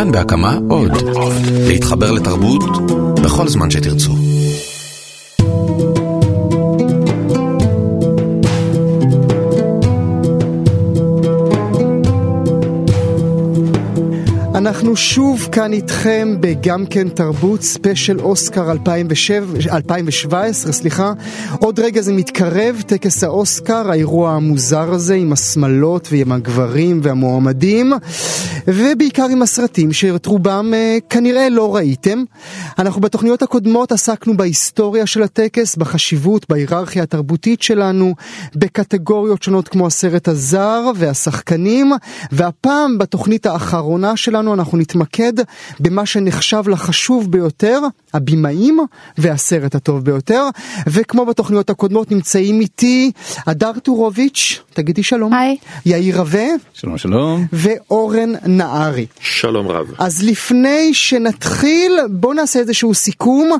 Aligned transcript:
כאן 0.00 0.12
בהקמה 0.12 0.58
עוד. 0.68 0.90
להתחבר 1.68 2.12
לתרבות 2.12 2.62
בכל 3.22 3.48
זמן 3.48 3.70
שתרצו. 3.70 4.12
אנחנו 14.54 14.96
שוב 14.96 15.48
כאן 15.52 15.72
איתכם 15.72 16.36
בגם 16.40 16.86
כן 16.86 17.08
תרבות 17.08 17.62
special 17.62 18.20
אוסקר 18.20 18.70
2007, 18.72 19.46
2017, 19.72 20.72
סליחה. 20.72 21.12
עוד 21.58 21.80
רגע 21.80 22.00
זה 22.00 22.12
מתקרב, 22.12 22.82
טקס 22.86 23.24
האוסקר, 23.24 23.90
האירוע 23.90 24.32
המוזר 24.32 24.92
הזה 24.92 25.14
עם 25.14 25.32
השמלות 25.32 26.08
ועם 26.12 26.32
הגברים 26.32 27.00
והמועמדים, 27.02 27.92
ובעיקר 28.74 29.26
עם 29.30 29.42
הסרטים 29.42 29.92
שאת 29.92 30.26
רובם 30.26 30.74
אה, 30.74 30.98
כנראה 31.10 31.48
לא 31.48 31.76
ראיתם. 31.76 32.24
אנחנו 32.78 33.00
בתוכניות 33.00 33.42
הקודמות 33.42 33.92
עסקנו 33.92 34.36
בהיסטוריה 34.36 35.06
של 35.06 35.22
הטקס, 35.22 35.76
בחשיבות, 35.76 36.46
בהיררכיה 36.48 37.02
התרבותית 37.02 37.62
שלנו, 37.62 38.14
בקטגוריות 38.54 39.42
שונות 39.42 39.68
כמו 39.68 39.86
הסרט 39.86 40.28
הזר 40.28 40.90
והשחקנים, 40.96 41.92
והפעם 42.32 42.98
בתוכנית 42.98 43.46
האחרונה 43.46 44.16
שלנו 44.16 44.54
אנחנו 44.54 44.78
נתמקד 44.78 45.32
במה 45.80 46.06
שנחשב 46.06 46.62
לחשוב 46.68 47.32
ביותר, 47.32 47.80
הבמאים 48.14 48.78
והסרט 49.18 49.74
הטוב 49.74 50.04
ביותר, 50.04 50.44
וכמו 50.86 51.26
בתוכניות 51.26 51.70
הקודמות 51.70 52.10
נמצאים 52.10 52.60
איתי 52.60 53.12
הדר 53.46 53.72
טורוביץ', 53.82 54.60
תגידי 54.74 55.02
שלום. 55.02 55.34
היי. 55.34 55.56
יאיר 55.86 56.18
רווה. 56.18 56.46
שלום 56.72 56.98
שלום. 56.98 57.46
ואורן 57.52 58.32
נהרי. 58.60 59.06
שלום 59.20 59.68
רב. 59.68 59.86
אז 59.98 60.22
לפני 60.22 60.94
שנתחיל, 60.94 61.98
בואו 62.10 62.32
נעשה 62.32 62.58
איזשהו 62.58 62.94
סיכום. 62.94 63.50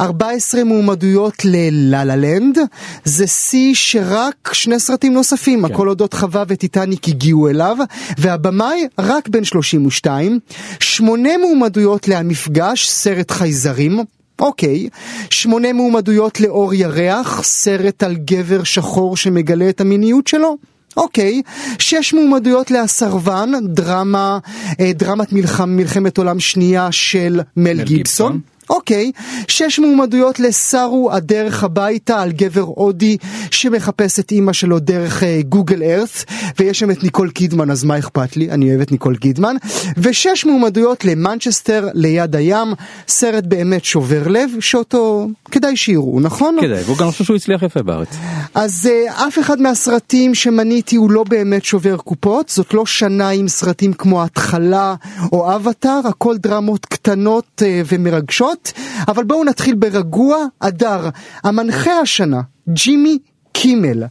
14 0.00 0.64
מועמדויות 0.64 1.44
ללה 1.44 2.04
לה 2.04 2.16
לנד, 2.16 2.58
זה 3.04 3.26
שיא 3.26 3.74
שרק 3.74 4.50
שני 4.52 4.80
סרטים 4.80 5.12
נוספים, 5.12 5.66
כן. 5.66 5.72
הכל 5.72 5.88
אודות 5.88 6.14
חווה 6.14 6.44
וטיטניק 6.48 7.08
הגיעו 7.08 7.48
אליו, 7.48 7.76
והבמאי 8.18 8.86
רק 8.98 9.28
בן 9.28 9.44
32. 9.44 10.38
שמונה 10.80 11.30
מועמדויות 11.38 12.08
להמפגש, 12.08 12.88
סרט 12.88 13.30
חייזרים. 13.30 14.00
אוקיי, 14.40 14.88
שמונה 15.30 15.72
מועמדויות 15.72 16.40
לאור 16.40 16.74
ירח, 16.74 17.42
סרט 17.42 18.02
על 18.02 18.16
גבר 18.16 18.64
שחור 18.64 19.16
שמגלה 19.16 19.68
את 19.68 19.80
המיניות 19.80 20.26
שלו. 20.26 20.56
אוקיי, 20.96 21.42
שש 21.78 22.14
מועמדויות 22.14 22.70
להסרבן, 22.70 23.50
דרמה, 23.64 24.38
אה, 24.80 24.92
דרמת 24.94 25.32
מלחמת 25.66 26.18
עולם 26.18 26.40
שנייה 26.40 26.92
של 26.92 27.40
מל, 27.56 27.74
מל 27.74 27.82
גיבסון. 27.84 28.40
אוקיי, 28.70 29.12
שש 29.48 29.78
מועמדויות 29.78 30.40
לסארו 30.40 31.12
הדרך 31.12 31.64
הביתה 31.64 32.22
על 32.22 32.32
גבר 32.32 32.60
הודי 32.60 33.16
שמחפש 33.50 34.18
את 34.18 34.32
אימא 34.32 34.52
שלו 34.52 34.78
דרך 34.78 35.22
אה, 35.22 35.40
גוגל 35.48 35.82
ארת 35.82 36.24
ויש 36.58 36.78
שם 36.78 36.90
את 36.90 37.02
ניקול 37.02 37.30
קידמן 37.30 37.70
אז 37.70 37.84
מה 37.84 37.98
אכפת 37.98 38.36
לי, 38.36 38.50
אני 38.50 38.70
אוהב 38.70 38.80
את 38.80 38.92
ניקול 38.92 39.16
קידמן 39.16 39.56
ושש 39.96 40.44
מועמדויות 40.44 41.04
למנצ'סטר 41.04 41.88
ליד 41.94 42.36
הים, 42.36 42.68
סרט 43.08 43.44
באמת 43.44 43.84
שובר 43.84 44.28
לב 44.28 44.50
שאותו 44.60 45.28
כדאי 45.50 45.76
שיראו, 45.76 46.20
נכון? 46.20 46.56
כדאי, 46.60 46.82
והוא 46.82 46.98
גם 46.98 47.10
חושב 47.10 47.24
שהוא 47.24 47.36
הצליח 47.36 47.62
יפה 47.62 47.82
בארץ. 47.82 48.08
אז 48.54 48.90
אה, 48.90 49.28
אף 49.28 49.38
אחד 49.38 49.60
מהסרטים 49.60 50.34
שמניתי 50.34 50.96
הוא 50.96 51.10
לא 51.10 51.24
באמת 51.28 51.64
שובר 51.64 51.96
קופות, 51.96 52.48
זאת 52.48 52.74
לא 52.74 52.86
שנה 52.86 53.28
עם 53.28 53.48
סרטים 53.48 53.92
כמו 53.92 54.22
התחלה 54.22 54.94
או 55.32 55.54
אבטאר, 55.54 56.00
הכל 56.08 56.36
דרמות 56.36 56.86
קטנות 56.86 57.62
אה, 57.66 57.82
ומרגשות. 57.86 58.59
אבל 59.08 59.24
בואו 59.24 59.44
נתחיל 59.44 59.74
ברגוע, 59.74 60.46
אדר, 60.60 61.08
המנחה 61.44 61.92
השנה, 62.00 62.40
ג'ימי 62.68 63.18
קימל. 63.52 64.04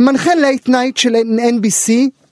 מנחה 0.00 0.34
late 0.34 0.68
night 0.68 0.96
של 0.96 1.14
NBC, 1.14 1.90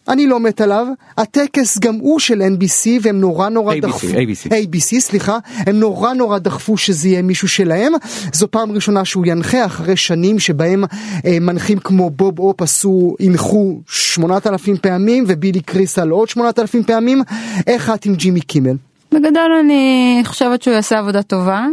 אני 0.08 0.26
לא 0.26 0.40
מת 0.40 0.60
עליו, 0.60 0.86
הטקס 1.18 1.78
גם 1.78 1.94
הוא 1.94 2.20
של 2.20 2.42
NBC 2.42 2.88
והם 3.02 3.20
נורא 3.20 3.48
נורא 3.48 3.74
ABC, 3.74 3.80
דחפו, 3.80 4.06
ABC. 4.06 4.50
ABC 4.50 5.00
סליחה, 5.00 5.38
הם 5.56 5.80
נורא 5.80 6.12
נורא 6.12 6.38
דחפו 6.38 6.76
שזה 6.76 7.08
יהיה 7.08 7.22
מישהו 7.22 7.48
שלהם, 7.48 7.92
זו 8.32 8.50
פעם 8.50 8.72
ראשונה 8.72 9.04
שהוא 9.04 9.26
ינחה 9.26 9.64
אחרי 9.64 9.96
שנים 9.96 10.38
שבהם 10.38 10.84
אה, 11.26 11.38
מנחים 11.40 11.78
כמו 11.78 12.10
בוב 12.10 12.38
אופ 12.38 12.62
עשו, 12.62 13.16
הנחו 13.20 13.80
8,000 13.86 14.76
פעמים 14.76 15.24
ובילי 15.28 15.60
קריסל 15.60 16.08
עוד 16.08 16.28
8,000 16.28 16.82
פעמים, 16.82 17.22
איך 17.66 17.90
את 17.90 18.06
עם 18.06 18.14
ג'ימי 18.14 18.40
קימל? 18.40 18.76
בגדול 19.14 19.52
אני 19.60 20.22
חושבת 20.24 20.62
שהוא 20.62 20.74
יעשה 20.74 20.98
עבודה 20.98 21.22
טובה, 21.22 21.66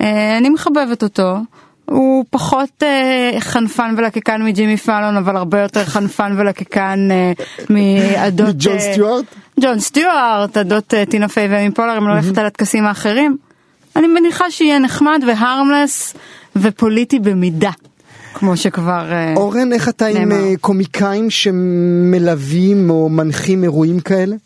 אה, 0.00 0.38
אני 0.38 0.48
מחבבת 0.48 1.02
אותו. 1.02 1.36
הוא 1.84 2.24
פחות 2.30 2.82
אה, 2.82 3.40
חנפן 3.40 3.94
ולקקן 3.98 4.42
מג'ימי 4.42 4.76
פאלון 4.76 5.16
אבל 5.16 5.36
הרבה 5.36 5.60
יותר 5.60 5.84
חנפן 5.84 6.34
ולקקן 6.38 7.08
אה, 7.10 7.32
מעדות 7.70 8.54
ג'ון 8.58 8.74
אה, 8.74 8.80
סטיוארט? 8.80 9.24
ג'ון 9.60 9.80
סטיוארט, 9.80 10.56
עדות 10.56 10.94
אה, 10.94 11.06
טינה 11.06 11.28
פיי 11.28 11.48
ואמי 11.48 11.70
פולר 11.70 11.98
אם 11.98 12.08
לא 12.08 12.12
הולכת 12.12 12.38
על 12.38 12.46
הטקסים 12.46 12.84
האחרים. 12.84 13.36
אני 13.96 14.06
מניחה 14.06 14.50
שיהיה 14.50 14.78
נחמד 14.78 15.22
והרמלס 15.26 16.14
ופוליטי 16.56 17.18
במידה. 17.18 17.70
כמו 18.34 18.56
שכבר 18.56 19.12
אה, 19.12 19.34
אורן, 19.36 19.72
איך 19.72 19.88
אתה 19.88 20.06
עם 20.06 20.16
נאמר. 20.16 20.44
אה, 20.44 20.52
קומיקאים 20.60 21.30
שמלווים 21.30 22.90
או 22.90 23.08
מנחים 23.08 23.62
אירועים 23.62 24.00
כאלה? 24.00 24.36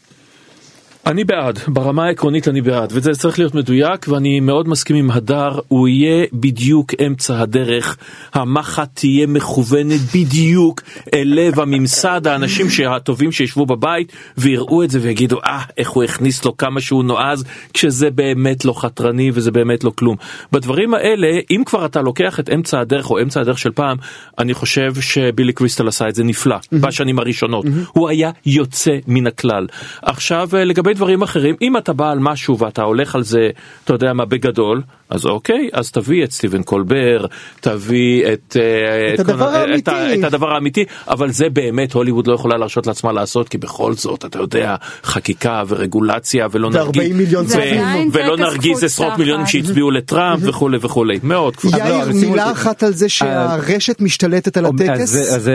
אני 1.07 1.25
בעד, 1.25 1.59
ברמה 1.69 2.05
העקרונית 2.05 2.49
אני 2.49 2.61
בעד, 2.61 2.93
וזה 2.93 3.13
צריך 3.13 3.39
להיות 3.39 3.55
מדויק, 3.55 4.09
ואני 4.09 4.41
מאוד 4.41 4.69
מסכים 4.69 4.97
עם 4.97 5.11
הדר, 5.11 5.59
הוא 5.69 5.89
יהיה 5.89 6.27
בדיוק 6.33 6.93
אמצע 7.07 7.41
הדרך, 7.41 7.97
המחט 8.35 8.89
תהיה 8.95 9.27
מכוונת 9.27 10.01
בדיוק 10.15 10.81
אל 11.15 11.23
לב 11.25 11.61
הממסד, 11.61 12.27
האנשים 12.27 12.67
הטובים 12.89 13.33
שישבו 13.33 13.67
בבית 13.67 14.13
ויראו 14.39 14.83
את 14.83 14.91
זה 14.91 14.99
ויגידו, 15.03 15.39
אה, 15.47 15.63
איך 15.79 15.91
הוא 15.91 16.05
הכניס 16.05 16.45
לו 16.45 16.57
כמה 16.57 16.81
שהוא 16.81 17.05
נועז, 17.05 17.45
כשזה 17.75 18.11
באמת 18.11 18.65
לא 18.65 18.81
חתרני 18.81 19.31
וזה 19.35 19.51
באמת 19.51 19.85
לא 19.85 19.93
כלום. 19.99 20.17
בדברים 20.53 20.95
האלה, 20.95 21.29
אם 21.51 21.63
כבר 21.67 21.87
אתה 21.87 22.03
לוקח 22.03 22.41
את 22.41 22.51
אמצע 22.51 22.81
הדרך 22.81 23.11
או 23.11 23.23
אמצע 23.23 23.41
הדרך 23.41 23.59
של 23.59 23.71
פעם, 23.71 23.97
אני 24.39 24.55
חושב 24.55 24.95
שבילי 25.01 25.53
קריסטל 25.53 25.89
עשה 25.89 26.09
את 26.09 26.15
זה 26.15 26.25
נפלא, 26.25 26.57
בשנים 26.73 27.19
הראשונות. 27.19 27.65
הוא 27.93 28.09
היה 28.09 28.31
יוצא 28.47 28.93
מן 29.07 29.27
הכלל. 29.27 29.67
עכשיו 30.03 30.49
לגבי 30.53 30.92
דברים 30.95 31.23
אחרים, 31.23 31.55
אם 31.63 31.77
אתה 31.77 31.93
בא 31.93 32.11
על 32.11 32.19
משהו 32.19 32.59
ואתה 32.59 32.83
הולך 32.83 33.15
על 33.15 33.23
זה, 33.23 33.51
אתה 33.85 33.93
יודע 33.93 34.13
מה, 34.13 34.25
בגדול, 34.25 34.83
אז 35.11 35.27
אוקיי, 35.27 35.69
אז 35.73 35.91
תביא 35.91 36.25
את 36.25 36.33
סטיבן 36.33 36.63
קולבר, 36.63 37.27
תביא 37.61 38.25
את, 38.33 38.57
אה, 38.61 39.15
את 39.15 39.21
הדבר 39.21 39.51
כל- 39.51 39.57
האמיתי. 39.57 39.91
את, 39.91 40.19
את 40.19 40.25
הדבר 40.25 40.53
האמיתי, 40.55 40.85
אבל 41.09 41.31
זה 41.31 41.49
באמת 41.51 41.93
הוליווד 41.93 42.27
לא 42.27 42.35
יכולה 42.35 42.57
להרשות 42.57 42.87
לעצמה 42.87 43.13
לעשות, 43.13 43.49
כי 43.49 43.59
בכל 43.59 43.93
זאת, 43.95 44.25
אתה 44.25 44.39
יודע, 44.39 44.75
חקיקה 45.05 45.63
ורגולציה 45.69 46.47
ולא 46.51 46.71
נרגיז, 46.71 46.87
40 47.03 47.17
מיליון 47.19 47.45
ו- 47.45 47.49
צופים. 47.49 48.11
ולא 48.13 48.37
נרגיז 48.37 48.85
עשרות. 48.85 49.19
מיליונים 49.19 49.47
שהצביעו 49.47 49.91
לטראמפ 49.91 50.41
וכולי 50.43 50.79
וכולי, 50.81 51.19
מאוד 51.23 51.55
לא, 51.65 51.79
יאיר, 51.79 52.09
מילה 52.15 52.53
אחת 52.53 52.83
על 52.83 52.93
זה 52.93 53.09
שהרשת 53.09 54.01
משתלטת 54.01 54.57
על 54.57 54.67
הטקס? 54.67 55.15
אז 55.35 55.49
אה, 55.49 55.53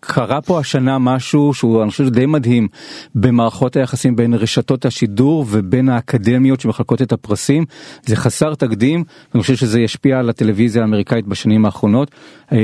קרה 0.00 0.40
פה 0.40 0.58
השנה 0.60 0.98
משהו 0.98 1.54
שהוא 1.54 1.82
אני 1.82 1.90
חושב 1.90 2.08
די 2.08 2.26
מדהים 2.26 2.68
במערכות 3.14 3.76
היחסים 3.76 4.16
בין 4.16 4.34
רשתות 4.34 4.49
השידור 4.84 5.46
ובין 5.48 5.88
האקדמיות 5.88 6.60
שמחלקות 6.60 7.02
את 7.02 7.12
הפרסים. 7.12 7.64
זה 8.06 8.16
חסר 8.16 8.54
תקדים 8.54 9.04
אני 9.34 9.42
חושב 9.42 9.56
שזה 9.56 9.80
ישפיע 9.80 10.18
על 10.18 10.30
הטלוויזיה 10.30 10.82
האמריקאית 10.82 11.26
בשנים 11.26 11.64
האחרונות. 11.64 12.10
אה, 12.52 12.58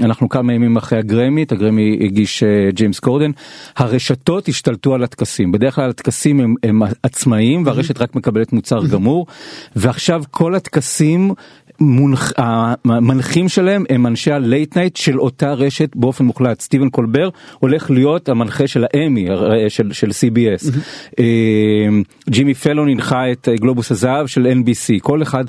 אנחנו 0.00 0.28
כמה 0.28 0.52
ימים 0.52 0.76
אחרי 0.76 0.98
הגרמי 0.98 1.42
את 1.42 1.52
הגרמי 1.52 1.98
הגיש 2.00 2.42
אה, 2.42 2.70
ג'יימס 2.70 3.00
קורדן. 3.00 3.30
הרשתות 3.76 4.48
השתלטו 4.48 4.94
על 4.94 5.04
הטקסים. 5.04 5.52
בדרך 5.52 5.74
כלל 5.74 5.90
הטקסים 5.90 6.40
הם, 6.40 6.54
הם 6.62 6.82
עצמאיים 7.02 7.66
והרשת 7.66 8.00
רק 8.00 8.14
מקבלת 8.14 8.52
מוצר 8.52 8.86
גמור. 8.86 9.26
ועכשיו 9.76 10.22
כל 10.30 10.54
הטקסים 10.54 11.34
מונח, 11.80 12.32
המנחים 12.84 13.48
שלהם 13.48 13.84
הם 13.90 14.06
אנשי 14.06 14.32
ה 14.32 14.41
late 14.41 14.76
night 14.76 14.96
של 14.96 15.20
אותה 15.20 15.52
רשת 15.52 15.96
באופן 15.96 16.24
מוחלט 16.24 16.60
סטיבן 16.60 16.88
קולבר 16.88 17.28
הולך 17.58 17.90
להיות 17.90 18.28
המנחה 18.28 18.66
של 18.66 18.84
האמי 18.94 19.30
הר- 19.30 19.68
של, 19.68 19.92
של 19.92 20.08
CBS 20.10 20.70
אה, 21.20 21.24
ג'ימי 22.30 22.54
פלון 22.54 22.88
הנחה 22.88 23.32
את 23.32 23.48
אה, 23.48 23.56
גלובוס 23.56 23.90
הזהב 23.90 24.26
של 24.26 24.46
NBC 24.62 25.00
כל 25.02 25.22
אחד 25.22 25.44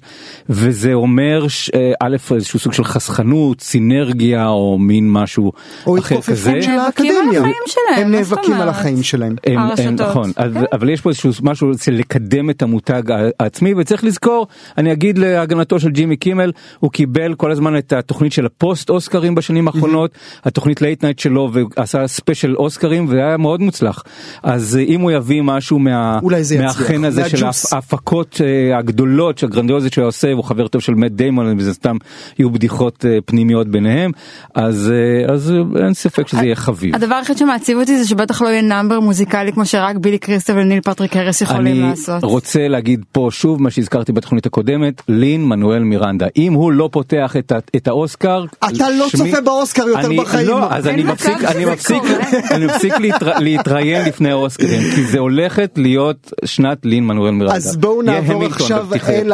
וזה 0.50 0.94
אומר 0.94 1.47
ש- 1.47 1.69
אה, 1.75 1.91
א' 2.00 2.15
איזשהו 2.35 2.59
סוג 2.59 2.73
של 2.73 2.83
חסכנות 2.83 3.62
סינרגיה 3.62 4.47
או 4.47 4.77
מין 4.80 5.12
משהו 5.12 5.51
או 5.88 5.97
אחר 6.00 6.21
כזה. 6.21 6.51
התכופפות 6.51 6.63
של 6.63 6.71
נאבקים 6.71 7.12
על 7.12 7.18
האקדמיה. 7.18 7.39
החיים 7.39 7.63
שלהם, 7.68 8.06
הם 8.06 8.12
נאבקים 8.12 8.53
על? 8.53 8.69
החיים 8.69 9.03
שלהם. 9.03 9.35
הם, 9.45 9.57
הם. 9.77 9.95
נכון, 9.95 10.31
אז, 10.35 10.53
כן. 10.53 10.63
אבל 10.73 10.89
יש 10.89 11.01
פה 11.01 11.09
איזשהו 11.09 11.31
משהו 11.44 11.71
של 11.77 11.94
לקדם 11.94 12.50
את 12.50 12.62
המותג 12.62 13.03
העצמי 13.39 13.73
וצריך 13.77 14.03
לזכור, 14.03 14.47
אני 14.77 14.91
אגיד 14.91 15.18
להגנתו 15.18 15.80
של 15.80 15.89
ג'ימי 15.89 16.17
קימל, 16.18 16.52
הוא 16.80 16.92
קיבל 16.92 17.34
כל 17.34 17.52
הזמן 17.52 17.78
את 17.78 17.94
התוכנית 17.94 18.34
של 18.34 18.46
הפוסט 18.46 18.90
אוסקרים 18.90 19.36
בשנים 19.36 19.68
האחרונות, 19.68 20.12
התוכנית 20.44 20.81
late 20.81 21.04
night 21.04 21.19
שלו 21.19 21.52
ועשה 21.78 22.08
special 22.07 22.56
אוסקרים 22.56 23.06
והיה 23.10 23.38
מאוד 23.38 23.62
מוצלח. 23.62 24.04
אז 24.44 24.78
אה, 24.78 24.84
אם 24.84 25.02
הוא 25.02 25.12
יביא 25.12 25.42
משהו 25.42 25.80
מה, 25.80 26.19
אולי 26.24 26.44
זה 26.44 26.56
יצליח, 26.56 26.80
מהחן 26.80 27.06
הזה 27.06 27.30
של. 27.30 27.46
ההפקות 27.72 28.42
אה, 28.44 28.78
הגדולות 28.78 29.44
הגרנדיוזיות 29.44 29.94
שהוא 29.94 30.06
עושה 30.06 30.31
הוא 30.31 30.44
חבר 30.44 30.68
טוב 30.68 30.81
של 30.81 30.94
מאט 30.94 31.12
דיימון 31.12 31.56
וזה 31.58 31.74
סתם 31.74 31.96
יהיו 32.40 32.50
בדיחות 32.50 33.06
אה, 33.06 33.18
פנימיות 33.25 33.68
ביניהם 33.68 34.12
אז 34.56 34.92
אז 35.30 35.54
אין 35.84 35.94
ספק 35.94 36.28
שזה 36.28 36.44
יהיה 36.44 36.56
חביב. 36.56 36.96
הדבר 36.96 37.16
היחיד 37.16 37.38
שמעציב 37.38 37.78
אותי 37.78 37.98
זה 37.98 38.08
שבטח 38.08 38.42
לא 38.42 38.48
יהיה 38.48 38.62
number 38.62 39.00
מוזיקלי 39.00 39.52
כמו 39.54 39.66
שרק 39.66 39.96
בילי 39.96 40.18
קריסטל 40.18 40.58
וניל 40.58 40.81
פטריק 40.81 41.16
האריס 41.15 41.42
יכולים 41.42 41.84
אני 41.84 41.90
לעשות. 41.90 42.24
רוצה 42.24 42.68
להגיד 42.68 43.06
פה 43.12 43.28
שוב 43.31 43.62
מה 43.62 43.72
שהזכרתי 43.72 44.12
בתוכנית 44.12 44.46
הקודמת 44.46 45.02
לין 45.08 45.46
מנואל 45.46 45.84
מירנדה 46.07 46.25
אם 46.38 46.54
הוא 46.54 46.71
לא 46.71 46.89
פותח 46.92 47.36
את, 47.39 47.51
את 47.75 47.88
האוסקר 47.88 48.45
אתה 48.59 48.89
לא 48.89 49.09
שמי- 49.09 49.30
צופה 49.31 49.42
באוסקר 49.42 49.88
יותר 49.88 50.07
אני, 50.07 50.18
בחיים. 50.18 50.48
לא, 50.48 50.74
אז 50.74 50.88
אני 50.88 51.04
מפסיק, 51.04 51.44
אני 51.44 51.65
מפסיק. 51.65 52.04
אני 52.51 52.65
מפסיק 52.65 52.94
להתר, 53.00 53.39
להתראיין 53.39 54.06
לפני 54.07 54.31
האוסקרים 54.31 54.81
כי 54.95 55.04
זה 55.04 55.19
הולכת 55.19 55.71
להיות 55.75 56.33
שנת 56.45 56.77
לין 56.83 57.04
מנואל 57.07 57.31
מירנדה. 57.31 57.56
אז 57.56 57.77
בואו 57.77 58.01
נעבור 58.01 58.45
עכשיו 58.45 58.88
אל. 59.09 59.33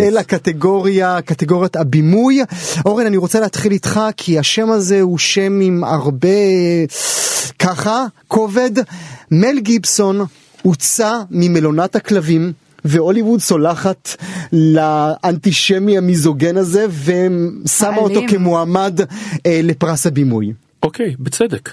אל 0.00 0.16
הקטגוריה, 0.18 1.18
קטגוריית 1.24 1.76
הבימוי. 1.76 2.40
אורן, 2.86 3.06
אני 3.06 3.16
רוצה 3.16 3.40
להתחיל 3.40 3.72
איתך, 3.72 4.00
כי 4.16 4.38
השם 4.38 4.70
הזה 4.70 5.00
הוא 5.00 5.18
שם 5.18 5.60
עם 5.60 5.84
הרבה, 5.84 6.28
ככה, 7.58 8.04
כובד. 8.28 8.70
מל 9.30 9.58
גיבסון 9.58 10.20
הוצא 10.62 11.18
ממלונת 11.30 11.96
הכלבים. 11.96 12.52
והוליווד 12.84 13.40
סולחת 13.40 14.16
לאנטישמי 14.52 15.98
המיזוגן 15.98 16.56
הזה 16.56 16.86
ושמה 16.88 17.96
אותו. 17.96 18.20
כמועמד 18.28 19.00
אה, 19.46 19.60
לפרס 19.62 20.06
הבימוי. 20.06 20.52
אוקיי, 20.82 21.14
בצדק. 21.18 21.70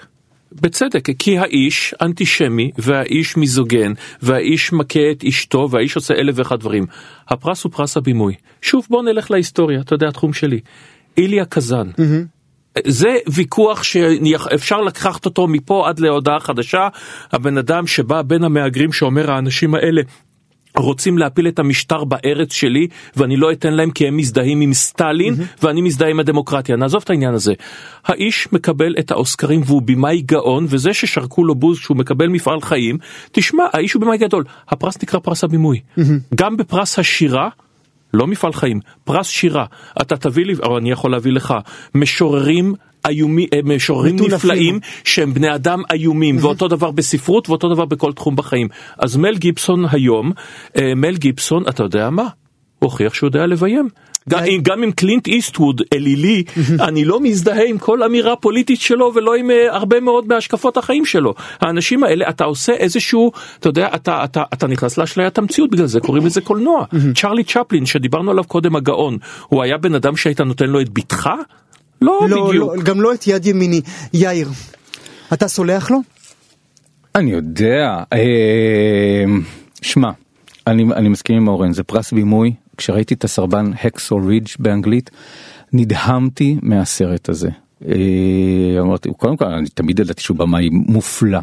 בצדק, 0.51 1.09
כי 1.19 1.37
האיש 1.37 1.95
אנטישמי 2.01 2.71
והאיש 2.77 3.37
מיזוגן 3.37 3.93
והאיש 4.21 4.73
מכה 4.73 5.11
את 5.11 5.23
אשתו 5.23 5.67
והאיש 5.71 5.95
עושה 5.95 6.13
אלף 6.13 6.35
ואחד 6.37 6.59
דברים. 6.59 6.85
הפרס 7.29 7.63
הוא 7.63 7.71
פרס 7.71 7.97
הבימוי. 7.97 8.33
שוב 8.61 8.87
בוא 8.89 9.03
נלך 9.03 9.31
להיסטוריה, 9.31 9.81
אתה 9.81 9.95
יודע 9.95 10.07
התחום 10.07 10.33
שלי. 10.33 10.59
איליה 11.17 11.45
קזאן. 11.45 11.89
זה 12.87 13.15
ויכוח 13.33 13.83
שאפשר 13.83 14.81
לקחת 14.81 15.25
אותו 15.25 15.47
מפה 15.47 15.89
עד 15.89 15.99
להודעה 15.99 16.39
חדשה. 16.39 16.87
הבן 17.31 17.57
אדם 17.57 17.87
שבא 17.87 18.21
בין 18.21 18.43
המהגרים 18.43 18.93
שאומר 18.93 19.31
האנשים 19.31 19.75
האלה 19.75 20.01
רוצים 20.77 21.17
להפיל 21.17 21.47
את 21.47 21.59
המשטר 21.59 22.03
בארץ 22.03 22.53
שלי 22.53 22.87
ואני 23.15 23.37
לא 23.37 23.51
אתן 23.51 23.73
להם 23.73 23.91
כי 23.91 24.07
הם 24.07 24.17
מזדהים 24.17 24.61
עם 24.61 24.73
סטלין 24.73 25.35
ואני 25.63 25.81
מזדהה 25.81 26.09
עם 26.09 26.19
הדמוקרטיה. 26.19 26.75
נעזוב 26.75 27.01
את 27.03 27.09
העניין 27.09 27.33
הזה. 27.33 27.53
האיש 28.05 28.47
מקבל 28.51 28.95
את 28.99 29.11
האוסקרים 29.11 29.61
והוא 29.65 29.81
במאי 29.81 30.21
גאון 30.21 30.65
וזה 30.69 30.93
ששרקו 30.93 31.43
לו 31.43 31.55
בוז 31.55 31.77
שהוא 31.77 31.97
מקבל 31.97 32.27
מפעל 32.27 32.61
חיים, 32.61 32.97
תשמע 33.31 33.63
האיש 33.73 33.93
הוא 33.93 34.01
במאי 34.01 34.17
גדול. 34.17 34.43
הפרס 34.69 34.97
נקרא 35.03 35.19
פרס 35.19 35.43
הבימוי. 35.43 35.79
גם 36.35 36.57
בפרס 36.57 36.99
השירה 36.99 37.49
לא 38.13 38.27
מפעל 38.27 38.53
חיים, 38.53 38.79
פרס 39.03 39.27
שירה. 39.27 39.65
אתה 40.01 40.17
תביא 40.17 40.45
לי, 40.45 40.53
או 40.63 40.77
אני 40.77 40.91
יכול 40.91 41.11
להביא 41.11 41.31
לך, 41.31 41.53
משוררים 41.95 42.73
איומי, 43.07 43.47
אה, 43.53 43.59
משוררים. 43.63 44.15
נפלאים 44.15 44.79
שהם 45.03 45.33
בני 45.33 45.55
אדם 45.55 45.81
איומים, 45.91 46.37
ואותו 46.41 46.67
דבר 46.67 46.91
בספרות 46.91 47.49
ואותו 47.49 47.69
דבר 47.69 47.85
בכל 47.85 48.13
תחום 48.13 48.35
בחיים. 48.35 48.67
אז 48.97 49.17
מל 49.17 49.37
גיבסון 49.37 49.85
היום, 49.91 50.31
אה, 50.77 50.95
מל 50.95 51.17
גיבסון, 51.17 51.63
אתה 51.69 51.83
יודע 51.83 52.09
מה? 52.09 52.27
הוכיח 52.79 53.13
שהוא 53.13 53.27
יודע 53.27 53.45
לביים. 53.45 53.87
גם 54.61 54.83
עם 54.83 54.91
קלינט 54.91 55.27
איסטווד 55.27 55.81
אלילי, 55.93 56.43
אני 56.87 57.05
לא 57.05 57.19
מזדהה 57.19 57.63
עם 57.63 57.77
כל 57.77 58.03
אמירה 58.03 58.35
פוליטית 58.35 58.81
שלו 58.81 59.11
ולא 59.15 59.35
עם 59.35 59.51
אה, 59.51 59.75
הרבה 59.75 59.99
מאוד 59.99 60.27
מהשקפות 60.27 60.77
החיים 60.77 61.05
שלו. 61.05 61.33
האנשים 61.61 62.03
האלה, 62.03 62.29
אתה 62.29 62.43
עושה 62.43 62.73
איזשהו, 62.73 63.31
אתה 63.59 63.69
יודע, 63.69 63.89
אתה, 63.95 64.23
אתה, 64.23 64.43
אתה 64.53 64.67
נכנס 64.67 64.97
לאשליית 64.97 65.37
המציאות, 65.37 65.71
בגלל 65.71 65.85
זה 65.85 65.99
קוראים 65.99 66.25
לזה 66.25 66.41
קולנוע. 66.41 66.85
צ'רלי 67.15 67.43
צ'פלין, 67.43 67.85
שדיברנו 67.85 68.31
עליו 68.31 68.43
קודם, 68.43 68.75
הגאון, 68.75 69.17
הוא 69.47 69.63
היה 69.63 69.77
בן 69.77 69.95
אדם 69.95 70.15
שהיית 70.15 70.41
נותן 70.41 70.65
לו 70.65 70.81
את 70.81 70.89
בתך? 70.89 71.29
לא, 72.01 72.19
לא, 72.29 72.47
בדיוק. 72.47 72.75
לא, 72.75 72.83
גם 72.83 73.01
לא 73.01 73.13
את 73.13 73.27
יד 73.27 73.45
ימיני. 73.45 73.81
יאיר, 74.13 74.49
אתה 75.33 75.47
סולח 75.47 75.91
לו? 75.91 75.99
אני 77.15 77.31
יודע, 77.31 78.03
אה, 78.13 79.23
שמע, 79.81 80.11
אני, 80.67 80.83
אני 80.83 81.09
מסכים 81.09 81.35
עם 81.37 81.47
אורן, 81.47 81.73
זה 81.73 81.83
פרס 81.83 82.11
בימוי, 82.11 82.53
כשראיתי 82.77 83.13
את 83.13 83.23
הסרבן 83.23 83.71
הקסו 83.83 84.17
רידג' 84.17 84.47
באנגלית, 84.59 85.09
נדהמתי 85.73 86.57
מהסרט 86.61 87.29
הזה. 87.29 87.49
אה, 87.87 88.81
אמרתי, 88.81 89.09
קודם 89.17 89.37
כל, 89.37 89.45
אני 89.45 89.69
תמיד 89.69 89.99
ידעתי 89.99 90.21
שהוא 90.21 90.37
במאי 90.37 90.69
מופלא. 90.71 91.39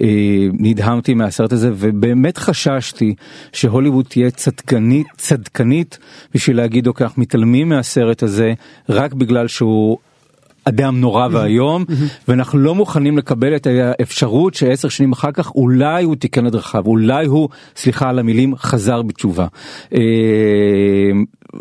אה, 0.00 0.46
נדהמתי 0.52 1.14
מהסרט 1.14 1.52
הזה, 1.52 1.70
ובאמת 1.74 2.38
חששתי 2.38 3.14
שהוליווד 3.52 4.04
תהיה 4.08 4.30
צדקנית, 4.30 5.06
צדקנית 5.16 5.98
בשביל 6.34 6.56
להגיד, 6.56 6.86
אוקיי, 6.86 7.04
אנחנו 7.04 7.22
מתעלמים 7.22 7.68
מהסרט 7.68 8.22
הזה 8.22 8.52
רק 8.88 9.12
בגלל 9.12 9.48
שהוא 9.48 9.98
אדם 10.68 11.00
נורא 11.00 11.28
ואיום 11.32 11.84
ואנחנו 12.28 12.58
לא 12.58 12.74
מוכנים 12.74 13.18
לקבל 13.18 13.56
את 13.56 13.66
האפשרות 13.66 14.54
שעשר 14.54 14.88
שנים 14.88 15.12
אחר 15.12 15.32
כך 15.32 15.50
אולי 15.54 16.04
הוא 16.04 16.16
תיקן 16.16 16.46
את 16.46 16.52
דרכיו 16.52 16.82
אולי 16.86 17.26
הוא 17.26 17.48
סליחה 17.76 18.08
על 18.08 18.18
המילים 18.18 18.56
חזר 18.56 19.02
בתשובה. 19.02 19.46
אה, 19.94 20.00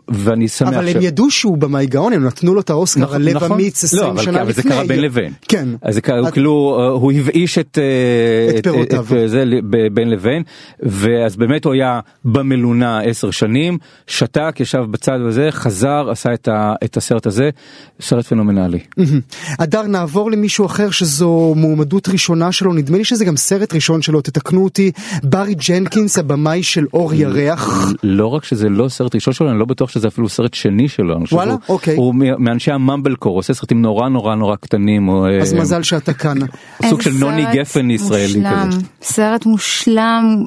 ואני 0.07 0.47
שמח 0.47 0.73
אבל 0.73 0.87
ש- 0.89 0.95
הם 0.95 1.01
ידעו 1.01 1.31
שהוא 1.31 1.57
במאי 1.57 1.85
גאון, 1.85 2.13
הם 2.13 2.23
נתנו 2.23 2.53
לו 2.53 2.61
את 2.61 2.69
האוסקר 2.69 3.01
נכון, 3.01 3.15
על 3.15 3.21
לב 3.21 3.35
נכון. 3.35 3.51
אמיץ 3.51 3.83
20 3.83 4.03
לא, 4.03 4.09
אבל- 4.09 4.21
שנה 4.23 4.41
אבל 4.41 4.51
זה 4.51 4.61
לפני. 4.61 4.71
קרה 4.71 4.83
בין 4.87 5.01
לבין. 5.01 5.33
כן. 5.47 5.67
אז 5.81 5.93
זה 5.95 6.01
קרה, 6.01 6.27
את- 6.27 6.33
כאילו 6.33 6.77
אה, 6.79 6.87
הוא 6.87 7.11
הבאיש 7.11 7.57
את, 7.57 7.77
אה, 7.77 8.57
את 8.57 8.63
פירותיו. 8.63 9.05
את 9.23 9.29
זה 9.29 9.43
ב- 9.69 9.87
בין 9.93 10.09
לבין 10.09 10.43
ואז 10.83 11.35
באמת 11.35 11.65
הוא 11.65 11.73
היה 11.73 11.99
במלונה 12.25 12.99
עשר 13.01 13.31
שנים 13.31 13.77
שתק 14.07 14.55
ישב 14.59 14.79
בצד 14.91 15.19
וזה 15.25 15.47
חזר 15.51 16.07
עשה 16.11 16.33
את, 16.33 16.47
ה, 16.47 16.73
את 16.83 16.97
הסרט 16.97 17.25
הזה 17.25 17.49
סרט 18.01 18.25
פנומנלי. 18.25 18.79
אדר 19.59 19.81
נעבור 19.81 20.31
למישהו 20.31 20.65
אחר 20.65 20.91
שזו 20.91 21.53
מועמדות 21.57 22.09
ראשונה 22.09 22.51
שלו 22.51 22.73
נדמה 22.73 22.97
לי 22.97 23.03
שזה 23.03 23.25
גם 23.25 23.37
סרט 23.37 23.73
ראשון 23.73 24.01
שלו 24.01 24.21
תתקנו 24.21 24.63
אותי 24.63 24.91
ברי 25.23 25.55
ג'נקינס 25.69 26.17
הבמאי 26.17 26.63
של 26.63 26.85
אור 26.93 27.13
ירח. 27.13 27.93
לא 28.03 28.27
רק 28.27 28.43
שזה 28.43 28.69
לא 28.69 28.89
סרט 28.89 29.15
ראשון 29.15 29.33
שלו 29.33 29.49
אני 29.49 29.59
לא 29.59 29.65
בטוח 29.65 29.89
שזה 29.89 30.07
אפילו 30.07 30.29
סרט 30.29 30.53
שני 30.53 30.87
שלו. 30.87 31.17
וואלה? 31.31 31.55
אוקיי. 31.69 31.95
הוא 31.95 32.15
מאנשי 32.39 32.71
הממבל 32.71 33.15
קור 33.15 33.37
עושה 33.37 33.53
סרטים 33.53 33.81
נורא 33.81 34.09
נורא 34.09 34.35
נורא 34.35 34.55
קטנים. 34.55 35.05
הוא, 35.05 35.27
אז 35.41 35.53
אה, 35.53 35.59
מזל 35.59 35.83
שאתה 35.83 36.13
כאן. 36.13 36.37
סוג 36.89 37.01
של 37.01 37.11
נוני 37.11 37.45
גפן 37.53 37.91
ישראלי 37.91 38.25
מושלם, 38.25 38.67
כזה. 38.67 38.81
סרט 39.01 39.45
מושלם, 39.45 40.45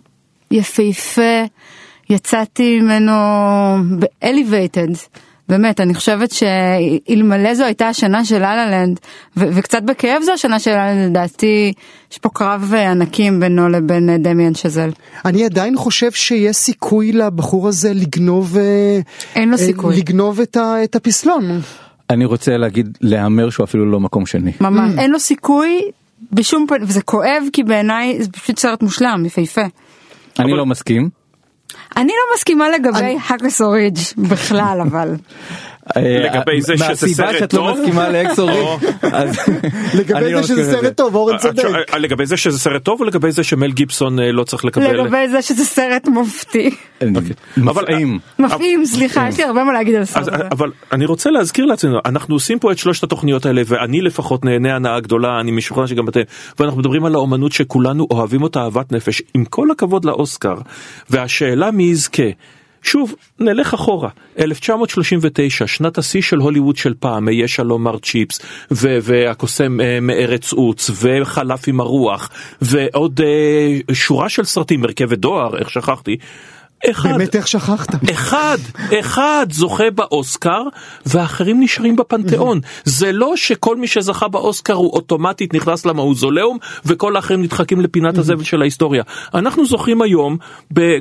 יפהפה, 0.51 1.43
יצאתי 2.11 2.81
ממנו 2.81 3.13
ב-elevated. 3.99 5.21
באמת, 5.51 5.81
אני 5.81 5.95
חושבת 5.95 6.31
שאלמלא 6.33 7.55
זו 7.55 7.65
הייתה 7.65 7.89
השנה 7.89 8.25
של 8.25 8.39
לה 8.39 8.71
לנד, 8.71 9.01
וקצת 9.37 9.83
בכאב 9.83 10.23
זו 10.23 10.33
השנה 10.33 10.59
של 10.59 10.71
לה 10.71 10.93
לנד, 10.95 11.11
לדעתי, 11.11 11.73
יש 12.13 12.19
פה 12.19 12.29
קרב 12.35 12.73
אה, 12.77 12.91
ענקים 12.91 13.41
בינו 13.41 13.69
לבין 13.69 14.11
אה, 14.11 14.19
דמיאן 14.19 14.55
שזל. 14.55 14.91
אני 15.25 15.45
עדיין 15.45 15.77
חושב 15.77 16.13
שיש 16.13 16.57
סיכוי 16.57 17.13
לבחור 17.13 17.69
הזה 17.69 17.95
לגנוב 17.95 18.57
אה, 18.57 19.01
אין 19.35 19.51
לו 19.51 19.59
סיכוי. 19.59 19.97
לגנוב 19.97 20.41
את 20.41 20.57
ה- 20.57 20.85
את 20.85 20.97
הפסלון. 20.97 21.61
אני 22.11 22.25
רוצה 22.25 22.57
להגיד 22.57 22.99
להמר 23.01 23.51
שהוא 23.51 23.65
אפילו 23.65 23.91
לא 23.91 24.01
מקום 24.01 24.27
שני. 24.27 24.53
ממש, 24.61 24.93
אין 24.99 25.11
לו 25.11 25.21
סיכוי 25.21 25.81
בשום 26.33 26.67
פנים, 26.69 26.83
וזה 26.87 27.03
כואב 27.03 27.43
כי 27.53 27.63
בעיניי 27.63 28.23
זה 28.23 28.31
פשוט 28.33 28.59
סרט 28.59 28.83
מושלם, 28.83 29.23
יפהפה. 29.27 29.61
אני 30.39 30.53
לא 30.53 30.67
מסכים. 30.67 31.20
אני 31.97 32.09
לא 32.13 32.35
מסכימה 32.35 32.71
לגבי 32.71 33.17
הקסו 33.31 33.71
רידג' 33.71 34.01
בכלל, 34.19 34.81
אבל. 34.91 35.15
לגבי 35.97 36.61
זה 36.61 36.77
שזה 36.77 36.89
מהסיבה 36.89 37.15
סרט 37.15 37.39
שאת 37.39 37.51
טוב? 37.51 37.67
לא 37.67 37.75
מסכימה 37.75 38.09
לאקסורי. 38.09 38.65
אז 39.13 39.37
לגבי 39.95 40.19
אני 40.19 40.33
לא 40.33 40.43
זה 40.43 40.49
שזה. 40.49 40.73
סרט 40.73 40.97
טוב 40.97 41.15
אורן 41.15 41.39
צודק. 41.39 41.65
עכשיו, 41.65 41.81
אה, 41.93 41.99
לגבי 41.99 42.27
זה 42.27 42.37
שזה 42.37 42.59
סרט 42.59 42.85
טוב 42.85 43.01
או 43.01 43.05
לגבי 43.07 43.33
זה 43.33 43.45
שמל 43.45 43.73
גיבסון 43.73 44.21
אה, 44.21 44.33
לא 44.33 44.45
צריך 44.45 44.65
לקבל? 44.65 45.01
לגבי 45.01 45.29
זה 45.29 45.43
שזה 45.43 45.65
סרט 45.65 46.09
מופתי. 46.09 46.71
מפעים. 47.57 48.19
מפעים, 48.39 48.87
סליחה, 48.87 49.29
יש 49.29 49.39
לי 49.39 49.45
הרבה 49.45 49.65
מה 49.65 49.73
להגיד 49.73 49.95
על 49.95 50.03
הסרט 50.03 50.29
הזה. 50.29 50.45
אבל 50.51 50.71
אני 50.93 51.07
רוצה 51.07 51.31
להזכיר 51.31 51.65
לעצמנו, 51.65 51.99
אנחנו 52.05 52.35
עושים 52.35 52.59
פה 52.59 52.73
את 52.73 52.79
שלושת 52.79 53.05
התוכניות 53.05 53.47
האלה, 53.47 53.63
ואני 53.67 54.01
לפחות 54.01 54.45
נהנה 54.45 54.77
הנאה 54.77 55.01
גדולה, 55.01 55.41
אני 55.41 55.51
משוכנע 55.51 55.87
שגם 55.87 56.09
אתם, 56.09 56.21
ואנחנו 56.59 56.81
מדברים 56.81 57.05
על 57.05 57.15
האומנות 57.15 57.53
שכולנו 57.53 58.07
אוהבים 58.11 58.43
אותה 58.43 58.61
אהבת 58.61 58.93
נפש, 58.93 59.23
עם 59.35 59.45
כל 59.45 59.71
הכבוד 59.71 60.05
לאוסקר, 60.05 60.55
והשאלה 61.11 61.71
מי 61.71 61.83
יזכה. 61.83 62.23
שוב, 62.83 63.15
נלך 63.39 63.75
אחורה, 63.75 64.09
1939, 64.39 65.67
שנת 65.67 65.99
השיא 65.99 66.23
של 66.23 66.37
הוליווד 66.37 66.77
של 66.77 66.95
פעם, 67.01 67.29
היה 67.29 67.49
שלום 67.49 67.85
מר 67.85 67.99
צ'יפס, 67.99 68.41
והקוסם 68.71 69.81
אה, 69.81 70.01
מארץ 70.01 70.53
עוץ, 70.53 70.91
וחלף 71.03 71.69
עם 71.69 71.81
הרוח, 71.81 72.31
ועוד 72.63 73.21
אה, 73.25 73.95
שורה 73.95 74.29
של 74.29 74.45
סרטים, 74.45 74.81
מרכבת 74.81 75.19
דואר, 75.19 75.59
איך 75.59 75.71
שכחתי. 75.71 76.17
אחד. 76.91 77.09
באמת 77.09 77.37
איך 77.37 77.49
שכחת? 77.49 78.11
אחד, 78.11 78.59
אחד 79.01 79.47
זוכה 79.51 79.91
באוסקר 79.95 80.63
ואחרים 81.07 81.61
נשארים 81.61 81.97
בפנתיאון. 81.97 82.61
זה 82.85 83.13
לא 83.13 83.37
שכל 83.37 83.77
מי 83.77 83.87
שזכה 83.87 84.29
באוסקר 84.29 84.75
הוא 84.75 84.93
אוטומטית 84.93 85.55
נכנס 85.55 85.87
למאוזוליאום 85.87 86.59
וכל 86.85 87.17
האחרים 87.17 87.43
נדחקים 87.43 87.81
לפינת 87.81 88.19
הזבל 88.19 88.45
של 88.45 88.63
ההיסטוריה. 88.63 89.03
אנחנו 89.35 89.67
זוכים 89.67 90.03
היום, 90.03 90.37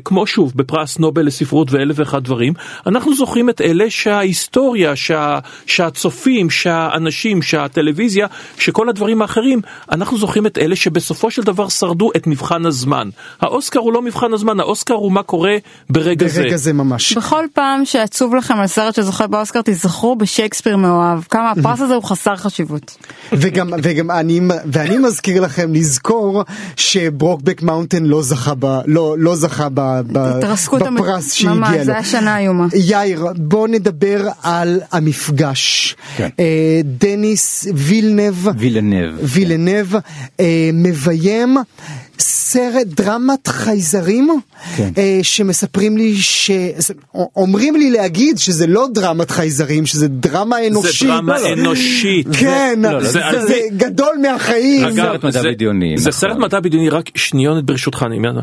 כמו 0.05 0.27
שוב, 0.27 0.51
בפרס 0.55 0.99
נובל 0.99 1.25
לספרות 1.25 1.71
ואלף 1.71 1.95
ואחד 1.99 2.23
דברים, 2.23 2.53
אנחנו 2.87 3.15
זוכרים 3.15 3.49
את 3.49 3.61
אלה 3.61 3.89
שההיסטוריה, 3.89 4.95
שה, 4.95 5.39
שהצופים, 5.65 6.49
שהאנשים, 6.49 7.41
שהטלוויזיה, 7.41 8.27
שכל 8.57 8.89
הדברים 8.89 9.21
האחרים, 9.21 9.61
אנחנו 9.91 10.17
זוכרים 10.17 10.45
את 10.45 10.57
אלה 10.57 10.75
שבסופו 10.75 11.31
של 11.31 11.41
דבר 11.41 11.69
שרדו 11.69 12.11
את 12.15 12.27
מבחן 12.27 12.65
הזמן. 12.65 13.09
האוסקר 13.41 13.79
הוא 13.79 13.93
לא 13.93 14.01
מבחן 14.01 14.33
הזמן, 14.33 14.59
האוסקר 14.59 14.93
הוא 14.93 15.11
מה 15.11 15.23
קורה 15.23 15.57
ברגע 15.89 16.27
זה. 16.27 16.41
ברגע 16.41 16.57
זה 16.57 16.73
ממש. 16.73 17.13
בכל 17.13 17.45
פעם 17.53 17.85
שעצוב 17.85 18.35
לכם 18.35 18.59
על 18.59 18.67
סרט 18.67 18.95
שזוכה 18.95 19.27
באוסקר 19.27 19.61
תזכרו 19.65 20.15
בשייקספיר 20.15 20.77
מאוהב 20.77 21.23
כמה 21.29 21.51
הפרס 21.51 21.81
הזה 21.81 21.93
הוא 21.93 22.03
חסר 22.03 22.35
חשיבות. 22.35 22.97
וגם, 23.31 23.73
וגם 23.83 24.11
אני, 24.11 24.41
ואני 24.65 24.97
מזכיר 24.97 25.41
לכם 25.41 25.73
לזכור 25.73 26.43
שברוקבק 26.75 27.61
מאונטן 27.61 28.03
לא 28.03 28.21
זכה 28.21 28.53
ב... 28.59 28.79
לא, 28.85 29.15
לא 29.19 29.35
זכה 29.35 29.67
ב, 29.73 29.81
ב, 30.11 30.39
בפרס 30.39 31.33
שהגיע 31.33 31.53
לו. 31.53 31.59
ממש, 31.59 31.85
זה 31.85 31.91
היה 31.91 32.03
שנה 32.03 32.37
איומה. 32.39 32.67
יאיר, 32.73 33.25
בוא 33.37 33.67
נדבר 33.67 34.27
על 34.43 34.81
המפגש. 34.91 35.95
כן. 36.17 36.29
אה, 36.39 36.81
דניס 36.83 37.67
וילנב, 37.75 38.47
וילנב. 38.57 39.11
וילנב 39.23 39.95
אה, 40.39 40.69
מביים 40.73 41.57
סרט 42.51 42.87
דרמת 42.87 43.47
חייזרים 43.47 44.29
כן. 44.77 44.89
אה, 44.97 45.19
שמספרים 45.21 45.97
לי 45.97 46.15
ש... 46.17 46.51
אומרים 47.35 47.75
לי 47.75 47.91
להגיד 47.91 48.37
שזה 48.37 48.67
לא 48.67 48.87
דרמת 48.93 49.31
חייזרים 49.31 49.85
שזה 49.85 50.07
דרמה 50.07 50.67
אנושית. 50.67 50.99
זה 50.99 51.07
דרמה 51.07 51.37
אנושית. 51.53 52.27
כן, 52.39 52.79
לא, 52.83 52.91
לא, 52.91 53.03
זה, 53.03 53.09
זה- 53.31 53.45
זה 53.47 53.55
גדול 53.77 54.15
מהחיים. 54.21 54.85
אגב, 54.85 54.95
סרט 54.95 55.23
מדע 55.23 55.41
זה- 55.41 55.49
בדיוני, 55.51 55.97
זה 55.97 56.09
נכון. 56.09 56.19
סרט 56.19 56.37
מדע 56.37 56.59
בדיוני, 56.59 56.89
רק 56.89 57.09
שניונת 57.17 57.63
ברשותך, 57.63 58.03
אני 58.07 58.17
אומר, 58.17 58.39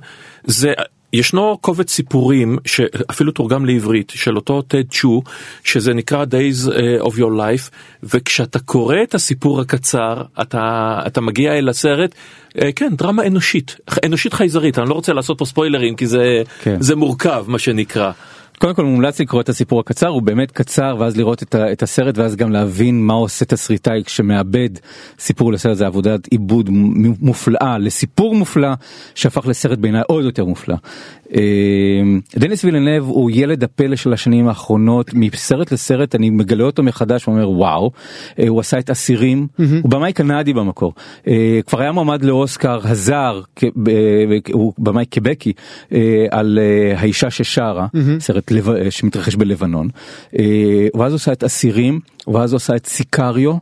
זה... 0.47 0.69
ישנו 1.13 1.59
קובץ 1.61 1.91
סיפורים 1.91 2.59
שאפילו 2.65 3.33
תורגם 3.33 3.67
לעברית 3.67 4.13
של 4.15 4.37
אותו 4.37 4.63
טד 4.63 4.83
צ'ו 4.91 5.23
שזה 5.65 5.95
נקרא 5.95 6.25
Days 6.25 6.73
אה, 6.73 7.07
of 7.07 7.13
your 7.13 7.39
life 7.39 7.71
וכשאתה 8.03 8.59
קורא 8.59 8.97
את 9.03 9.15
הסיפור 9.15 9.61
הקצר 9.61 10.23
אתה 10.43 10.99
אתה 11.07 11.21
מגיע 11.21 11.59
אל 11.59 11.69
הסרט 11.69 12.15
אה, 12.63 12.73
כן 12.73 12.93
דרמה 12.97 13.27
אנושית 13.27 13.77
אנושית 14.05 14.33
חייזרית 14.33 14.79
אני 14.79 14.89
לא 14.89 14.95
רוצה 14.95 15.13
לעשות 15.13 15.39
פה 15.39 15.45
ספוילרים 15.45 15.97
כי 15.97 16.07
זה 16.07 16.43
כן. 16.63 16.77
זה 16.81 16.97
מורכב 16.97 17.45
מה 17.49 17.59
שנקרא. 17.59 18.13
קודם 18.59 18.75
כל 18.75 18.85
מומלץ 18.85 19.21
לקרוא 19.21 19.41
את 19.41 19.49
הסיפור 19.49 19.81
הקצר 19.81 20.09
הוא 20.09 20.23
באמת 20.23 20.51
קצר 20.51 20.97
ואז 20.99 21.17
לראות 21.17 21.43
את, 21.43 21.55
ה, 21.55 21.73
את 21.73 21.83
הסרט 21.83 22.19
ואז 22.19 22.37
גם 22.37 22.51
להבין 22.51 23.03
מה 23.03 23.15
עושה 23.15 23.45
תסריטאי 23.45 24.03
כשמאבד 24.05 24.69
סיפור 25.19 25.53
לסרט 25.53 25.77
זה 25.77 25.87
עבודת 25.87 26.27
עיבוד 26.27 26.71
מופלאה 27.21 27.79
לסיפור 27.79 28.35
מופלא 28.35 28.69
שהפך 29.15 29.47
לסרט 29.47 29.79
בעיניי 29.79 30.03
עוד 30.07 30.25
יותר 30.25 30.45
מופלא. 30.45 30.77
אה, 31.35 31.41
דניס 32.37 32.65
וילנב 32.65 33.03
הוא 33.03 33.31
ילד 33.35 33.65
הפלא 33.65 33.97
של 33.97 34.13
השנים 34.13 34.49
האחרונות. 34.49 35.11
מסרט 35.15 35.73
לסרט 35.73 36.15
אני 36.15 36.31
מגלה 36.31 36.65
אותו 36.65 36.83
מחדש 36.83 37.29
ואומר 37.29 37.51
וואו. 37.51 37.91
אה, 38.39 38.49
הוא 38.49 38.61
עשה 38.61 38.79
את 38.79 38.91
אסירים 38.91 39.47
הוא 39.83 39.91
במאי 39.91 40.13
קנדי 40.13 40.53
במקור. 40.53 40.93
אה, 41.29 41.61
כבר 41.67 41.81
היה 41.81 41.93
מועמד 41.93 42.25
לאוסקר 42.25 42.79
הזר 42.85 43.41
הוא 44.53 44.73
במאי 44.79 45.07
קבקי 45.07 45.53
על 46.31 46.59
האישה 46.97 47.31
ששרה 47.31 47.87
סרט 48.19 48.46
לב- 48.51 48.69
אה, 48.71 48.91
שמתרחש 48.91 49.35
בלבנון. 49.35 49.89
אה, 50.39 50.45
ואז 50.95 51.13
הוא 51.13 51.17
עשה 51.17 51.33
את 51.33 51.45
אסירים 51.45 52.01
ואז 52.35 52.53
הוא 52.53 52.57
עשה 52.57 52.77
את 52.77 52.87
סיקריו 52.87 53.55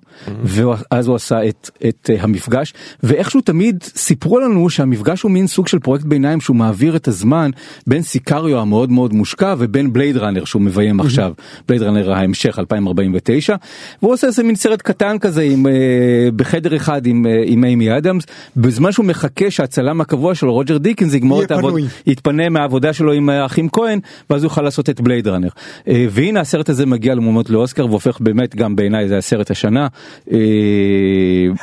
ואז 0.45 1.07
הוא 1.09 1.17
עשה 1.17 1.49
את, 1.49 1.71
את 1.89 2.11
אה, 2.11 2.23
המפגש. 2.23 2.75
ואיכשהו 3.03 3.41
תמיד 3.41 3.83
סיפרו 3.97 4.39
לנו 4.39 4.71
שהמפגש 4.71 5.23
הוא 5.23 5.31
מין 5.31 5.47
סוג 5.47 5.69
של 5.69 5.79
פרויקט 5.79 6.05
ביניים 6.05 6.41
שהוא 6.41 6.57
מעביר 6.57 6.97
את 6.97 7.09
הזמן 7.09 7.51
בין 7.87 8.03
סיקריו 8.03 8.59
המאוד 8.61 8.91
מאוד 8.91 9.13
מושקע 9.15 9.55
ובין 9.59 9.93
בלייד 9.93 10.17
ראנר 10.17 10.45
שהוא 10.45 10.63
מביים 10.63 11.01
עכשיו. 11.01 11.33
בלייד 11.69 11.83
ראנר 11.83 12.13
ההמשך 12.13 12.59
2049 12.59 13.57
והוא 14.03 14.13
עושה 14.13 14.27
איזה 14.27 14.43
מין 14.43 14.55
סרט 14.55 14.83
קטן 14.83 15.19
כזה 15.19 15.43
עם, 15.43 15.67
בחדר 16.37 16.77
אחד 16.77 17.07
עם, 17.07 17.27
עם 17.47 17.65
אימי 17.65 17.97
אדמס. 17.97 18.25
בזמן 18.57 18.93
שהוא 18.93 19.07
מחכה 19.07 19.51
שהצלם 19.51 20.01
הקבוע 20.01 20.35
שלו 20.35 20.53
רוג'ר 20.53 20.79
דיקינס 20.79 21.15
יגמור 21.15 21.43
את 21.43 21.51
העבודה. 21.51 21.77
יתפנה 22.07 22.49
מהעבודה 22.49 22.93
שלו 22.93 23.13
עם 23.13 23.29
האחים 23.29 23.69
כהן 23.69 23.99
ואז 24.31 24.43
הוא 24.43 24.51
יוכל 24.51 24.63
לעשות 24.75 24.91
את 24.91 25.01
בלייד 25.01 25.29
ראנר 25.29 25.49
אה, 25.89 26.07
והנה 26.11 26.41
הסרט 26.41 26.69
הזה 26.69 26.87
מגיע 26.87 27.15
למומות 27.15 27.51
לאוסקר 27.51 27.87
והופך 27.87 28.21
באמת 28.21 28.57
גם 28.57 28.77
בעיניי 28.77 29.09
זה 29.09 29.19
הסרט 29.19 29.51
השנה. 29.51 29.87
אה, 30.33 30.39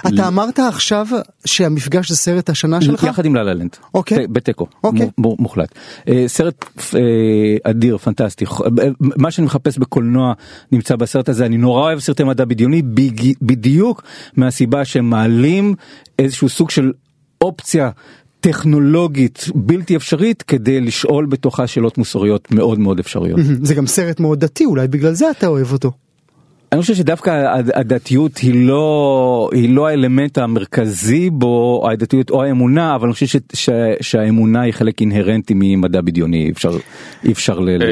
אתה 0.07 0.27
אמרת 0.27 0.59
עכשיו 0.59 1.07
שהמפגש 1.45 2.09
זה 2.09 2.15
סרט 2.15 2.49
השנה 2.49 2.81
שלך? 2.81 3.03
יחד 3.03 3.25
עם 3.25 3.35
ללה 3.35 3.53
לנד, 3.53 3.75
אוקיי. 3.93 4.27
בתיקו, 4.27 4.67
אוקיי. 4.83 5.09
מוחלט. 5.17 5.75
אה, 6.07 6.23
סרט 6.27 6.65
אדיר, 7.63 7.97
פנטסטי, 7.97 8.45
מה 8.99 9.31
שאני 9.31 9.45
מחפש 9.45 9.77
בקולנוע 9.77 10.33
נמצא 10.71 10.95
בסרט 10.95 11.29
הזה, 11.29 11.45
אני 11.45 11.57
נורא 11.57 11.81
אוהב 11.81 11.99
סרטי 11.99 12.23
מדע 12.23 12.45
בדיוני 12.45 12.81
בדיוק 13.41 14.03
מהסיבה 14.37 14.85
שהם 14.85 15.09
מעלים 15.09 15.75
איזשהו 16.19 16.49
סוג 16.49 16.69
של 16.69 16.91
אופציה. 17.41 17.89
טכנולוגית 18.41 19.45
בלתי 19.55 19.95
אפשרית 19.95 20.41
כדי 20.41 20.81
לשאול 20.81 21.25
בתוכה 21.25 21.67
שאלות 21.67 21.97
מוסריות 21.97 22.51
מאוד 22.51 22.79
מאוד 22.79 22.99
אפשריות. 22.99 23.39
זה 23.67 23.75
גם 23.75 23.87
סרט 23.87 24.19
מאוד 24.19 24.39
דתי 24.39 24.65
אולי 24.65 24.87
בגלל 24.87 25.13
זה 25.13 25.31
אתה 25.31 25.47
אוהב 25.47 25.71
אותו. 25.71 25.91
אני 26.73 26.81
חושב 26.81 26.95
שדווקא 26.95 27.29
הד- 27.29 27.71
הדתיות 27.75 28.37
היא 28.37 28.67
לא 28.67 29.49
היא 29.53 29.75
לא 29.75 29.87
האלמנט 29.87 30.37
המרכזי 30.37 31.29
בו 31.29 31.83
הדתיות 31.91 32.29
או 32.29 32.43
האמונה 32.43 32.95
אבל 32.95 33.05
אני 33.05 33.13
חושב 33.13 33.25
ש, 33.25 33.35
ש, 33.53 33.69
שהאמונה 34.01 34.61
היא 34.61 34.73
חלק 34.73 35.01
אינהרנטי 35.01 35.53
ממדע 35.55 36.01
בדיוני 36.01 36.45
אי 36.45 36.51
אפשר 36.51 36.71
אי 37.25 37.31
אפשר 37.31 37.59
ל- 37.59 37.69
לנתק 37.69 37.83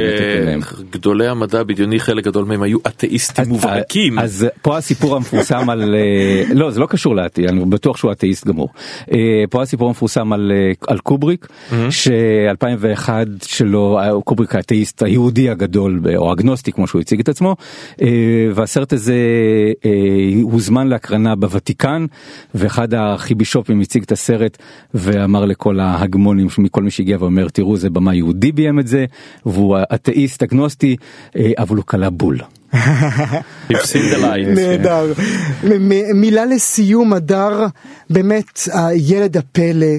אליהם. 0.42 0.60
אה, 0.64 0.68
גדולי 0.92 1.28
המדע 1.28 1.60
הבדיוני 1.60 2.00
חלק 2.00 2.24
גדול 2.26 2.46
מהם 2.46 2.62
היו 2.62 2.78
אתאיסטים 2.88 3.46
מובהקים. 3.48 4.20
אז 4.20 4.48
פה 4.62 4.78
הסיפור 4.78 5.16
המפורסם 5.16 5.70
על 5.70 5.96
אה, 5.96 6.44
לא 6.54 6.72
זה 6.72 6.80
לא 6.80 6.86
קשור 6.86 7.16
לאתי 7.16 7.48
אני 7.48 7.66
בטוח 7.66 7.98
שהוא 7.98 8.12
אתאיסט 8.12 8.48
גמור. 8.48 8.70
אה, 9.14 9.18
פה 9.50 9.62
הסיפור 9.62 9.88
המפורסם 9.88 10.34
על 10.34 10.52
על 10.88 10.98
קובריק 11.00 11.48
ש2001 11.72 13.10
שלו 13.46 14.00
קובריק 14.26 14.56
האתאיסט 14.56 15.04
היהודי 15.04 15.50
הגדול 15.50 16.02
או 16.18 16.34
אגנוסטי 16.34 16.72
כמו 16.72 16.88
שהוא 16.88 17.02
הציג 17.02 17.20
את 17.20 17.30
עצמו 17.30 17.56
והסרט 18.70 18.94
הזה 18.94 19.16
אה, 19.86 19.92
הוזמן 20.42 20.88
להקרנה 20.88 21.36
בוותיקן 21.36 22.06
ואחד 22.56 22.94
הארכיבישופים 22.94 23.82
הציג 23.82 24.04
את 24.04 24.12
הסרט 24.12 24.58
ואמר 24.94 25.46
לכל 25.46 25.80
ההגמונים 25.80 26.48
מכל 26.58 26.84
מי 26.84 26.92
שהגיע 26.92 27.18
ואומר 27.20 27.50
תראו 27.50 27.78
זה 27.78 27.90
במה 27.90 28.16
יהודי 28.16 28.52
ביים 28.52 28.80
את 28.80 28.88
זה 28.88 29.06
והוא 29.46 29.78
אתאיסט 29.94 30.44
אגנוסטי 30.44 30.96
אה, 31.36 31.52
אבל 31.58 31.76
הוא 31.76 31.86
קלע 31.86 32.10
בול. 32.10 32.40
נהדר. 34.56 35.14
מילה 36.16 36.46
לסיום 36.46 37.14
הדר, 37.14 37.66
באמת 38.10 38.60
הילד 38.74 39.38
הפלא. 39.38 39.96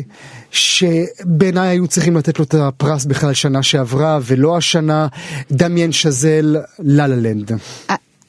שבעיניי 0.51 1.69
היו 1.69 1.87
צריכים 1.89 2.17
לתת 2.17 2.39
לו 2.39 2.45
את 2.45 2.55
הפרס 2.55 3.05
בכלל 3.05 3.33
שנה 3.33 3.63
שעברה 3.63 4.19
ולא 4.23 4.57
השנה 4.57 5.07
דמיין 5.53 5.93
שזל 5.93 6.57
לה 6.79 7.07
לה 7.07 7.17
לנד. 7.17 7.53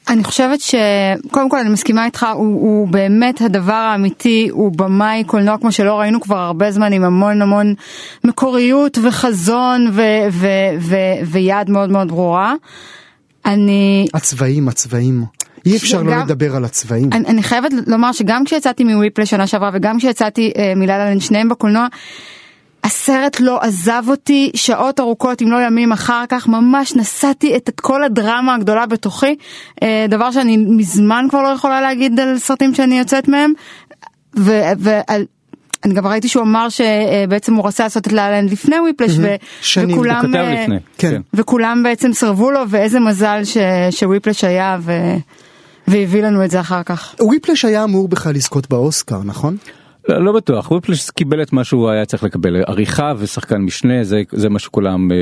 אני 0.08 0.24
חושבת 0.24 0.58
שקודם 0.60 1.48
כל 1.50 1.58
אני 1.58 1.68
מסכימה 1.68 2.04
איתך 2.04 2.26
הוא, 2.34 2.46
הוא 2.46 2.88
באמת 2.88 3.40
הדבר 3.40 3.72
האמיתי 3.72 4.48
הוא 4.52 4.72
במאי 4.76 5.24
קולנוע 5.26 5.58
כמו 5.58 5.72
שלא 5.72 6.00
ראינו 6.00 6.20
כבר 6.20 6.38
הרבה 6.38 6.70
זמן 6.70 6.92
עם 6.92 7.04
המון 7.04 7.42
המון 7.42 7.74
מקוריות 8.24 8.98
וחזון 9.02 9.86
ו, 9.92 10.02
ו, 10.30 10.46
ו, 10.80 10.96
ויעד 11.26 11.70
מאוד 11.70 11.90
מאוד 11.90 12.08
ברורה. 12.08 12.54
אני 13.46 14.06
הצבעים 14.14 14.68
הצבעים 14.68 15.24
אי 15.66 15.76
אפשר 15.76 16.02
לא 16.02 16.12
גם- 16.12 16.20
לדבר 16.20 16.56
על 16.56 16.64
הצבעים. 16.64 17.08
אני, 17.12 17.26
אני 17.26 17.42
חייבת 17.42 17.70
לומר 17.86 18.12
שגם 18.12 18.44
כשיצאתי 18.44 18.84
מוויפלי 18.84 19.26
שנה 19.26 19.46
שעברה 19.46 19.70
וגם 19.72 19.98
כשיצאתי 19.98 20.52
אה, 20.56 20.72
מלה 20.76 21.20
שניהם 21.20 21.48
בקולנוע. 21.48 21.86
הסרט 22.84 23.40
לא 23.40 23.58
עזב 23.60 24.02
אותי 24.08 24.50
שעות 24.54 25.00
ארוכות 25.00 25.42
אם 25.42 25.50
לא 25.50 25.66
ימים 25.66 25.92
אחר 25.92 26.24
כך 26.28 26.48
ממש 26.48 26.96
נשאתי 26.96 27.56
את, 27.56 27.80
כל 27.80 28.04
הדרמה 28.04 28.54
הגדולה 28.54 28.86
בתוכי 28.86 29.36
אה, 29.82 30.06
דבר 30.08 30.30
שאני 30.30 30.56
מזמן 30.56 31.26
כבר 31.30 31.42
לא 31.42 31.48
יכולה 31.48 31.80
להגיד 31.80 32.20
על 32.20 32.38
סרטים 32.38 32.74
שאני 32.74 32.98
יוצאת 32.98 33.28
מהם. 33.28 33.52
ו, 34.36 34.60
ועל, 34.78 35.24
אני 35.84 35.94
גם 35.94 36.06
ראיתי 36.06 36.28
שהוא 36.28 36.42
אמר 36.42 36.68
שבעצם 36.68 37.54
הוא 37.54 37.66
רצה 37.66 37.82
לעשות 37.82 38.06
את 38.06 38.12
לאלנד 38.12 38.50
לפני 38.50 38.80
וויפלש 38.80 39.10
הוא 39.10 39.24
וכולם 39.76 40.24
לפני. 40.34 40.78
כן. 40.98 41.20
וכולם 41.34 41.82
בעצם 41.82 42.12
סרבו 42.12 42.50
לו 42.50 42.60
ואיזה 42.68 43.00
מזל 43.00 43.40
ש, 43.44 43.56
שוויפלש 43.90 44.44
היה 44.44 44.78
ו, 44.80 44.92
והביא 45.88 46.22
לנו 46.22 46.44
את 46.44 46.50
זה 46.50 46.60
אחר 46.60 46.82
כך. 46.82 47.14
וויפלש 47.20 47.64
היה 47.64 47.84
אמור 47.84 48.08
בכלל 48.08 48.34
לזכות 48.34 48.70
באוסקר 48.70 49.18
נכון? 49.24 49.56
לא, 50.08 50.24
לא 50.24 50.32
בטוח, 50.32 50.70
וויפלש 50.70 51.10
קיבל 51.10 51.42
את 51.42 51.52
מה 51.52 51.64
שהוא 51.64 51.88
היה 51.90 52.04
צריך 52.04 52.22
לקבל, 52.24 52.56
עריכה 52.66 53.12
ושחקן 53.18 53.56
משנה, 53.56 54.04
זה, 54.04 54.22
זה 54.32 54.48
מה 54.48 54.58
שכולם 54.58 55.12
אה, 55.12 55.16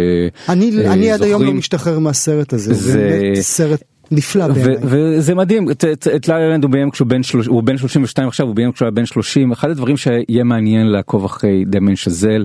אני, 0.49 0.71
אה, 0.87 0.93
אני 0.93 1.13
עד 1.13 1.23
היום 1.23 1.33
לא 1.33 1.39
זוכרים. 1.39 1.59
משתחרר 1.59 1.99
מהסרט 1.99 2.53
הזה, 2.53 2.75
זה 2.75 2.93
זה- 2.93 2.99
באמת 2.99 3.41
סרט 3.41 3.83
נפלא 4.13 4.49
בעיניי. 4.49 4.77
וזה 4.83 5.35
מדהים, 5.35 5.71
את- 5.71 5.85
את- 5.85 6.09
את 6.17 6.29
לה 6.29 6.43
לה 6.43 6.57
הוא 6.63 6.71
ביים 6.71 6.91
כשהוא 6.91 7.09
בן 7.09 7.23
שלוש- 7.23 7.47
הוא 7.47 7.63
בן 7.63 7.79
32 7.79 8.29
עכשיו, 8.29 8.47
הוא 8.47 8.55
ביים 8.55 8.73
כשהוא 8.73 8.87
היה 8.87 8.91
בן 8.91 9.07
30, 9.07 9.53
אחד 9.53 9.71
הדברים 9.71 9.97
שיהיה 9.97 10.45
מעניין 10.45 10.87
לעקוב 10.87 11.25
אחרי 11.25 11.65
דמיין 11.67 11.97
שזל, 11.97 12.45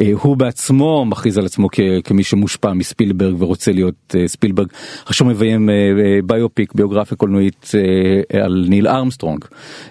אה, 0.00 0.10
הוא 0.22 0.36
בעצמו 0.36 1.04
מכריז 1.04 1.38
על 1.38 1.44
עצמו 1.46 1.68
כ- 1.72 1.80
כמי 2.04 2.22
שמושפע 2.22 2.72
מספילברג 2.72 3.42
ורוצה 3.42 3.72
להיות 3.72 3.94
אה, 4.14 4.28
ספילברג, 4.28 4.66
עכשיו 5.06 5.26
הוא 5.26 5.34
מביים 5.34 5.70
אה, 5.70 5.74
אה, 5.74 6.18
biopic, 6.26 6.72
ביוגרפיה 6.74 7.16
קולנועית 7.16 7.70
אה, 8.34 8.44
על 8.44 8.66
ניל 8.68 8.88
ארמסטרונג, 8.88 9.44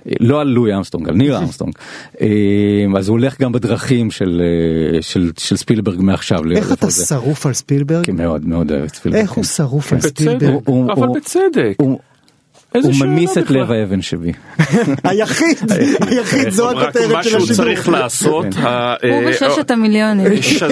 אה, 0.07 0.13
לא 0.19 0.41
על 0.41 0.47
לואי 0.47 0.73
ארמסטרונג, 0.73 1.09
על 1.09 1.15
ניל 1.15 1.33
ארמסטרונג, 1.35 1.73
אה, 2.21 2.27
אז 2.97 3.07
הוא 3.07 3.17
הולך 3.17 3.41
גם 3.41 3.51
בדרכים 3.51 4.11
של 4.11 4.41
אה, 4.95 5.01
של- 5.01 5.31
של 5.37 5.57
ספילברג 5.57 6.01
מעכשיו. 6.01 6.39
איך 6.55 6.71
אתה. 6.71 6.91
שרוף 6.91 7.45
על 7.45 7.53
ספילברג? 7.53 8.05
כן, 8.05 8.15
מאוד 8.15 8.47
מאוד 8.47 8.71
אוהב 8.71 8.83
את 8.83 8.95
ספילברג. 8.95 9.21
איך 9.21 9.31
הוא 9.31 9.43
כן. 9.43 9.49
שרוף 9.49 9.93
על 9.93 9.99
בצדק, 9.99 10.17
ספילברג? 10.19 10.53
בצדק. 11.15 11.73
הוא- 11.77 11.99
הוא 12.83 12.93
ממיס 13.05 13.37
את? 13.37 13.51
לב 13.51 13.71
האבן 13.71 14.01
שבי. 14.01 14.31
היחיד, 15.03 15.57
היחיד, 16.07 16.49
זו 16.49 16.67
רק 16.67 16.75
הכותרת 16.77 17.11
מה 17.11 17.23
של 17.23 17.29
שהוא 17.29 17.41
השידור. 17.43 17.55
צריך 17.65 17.89
לעשות, 17.89 18.45
כן. 18.53 18.61
הוא 18.61 18.69
אה, 19.23 19.29
בששת 19.29 19.71
המיליונים. 19.71 20.41
ש- 20.41 20.63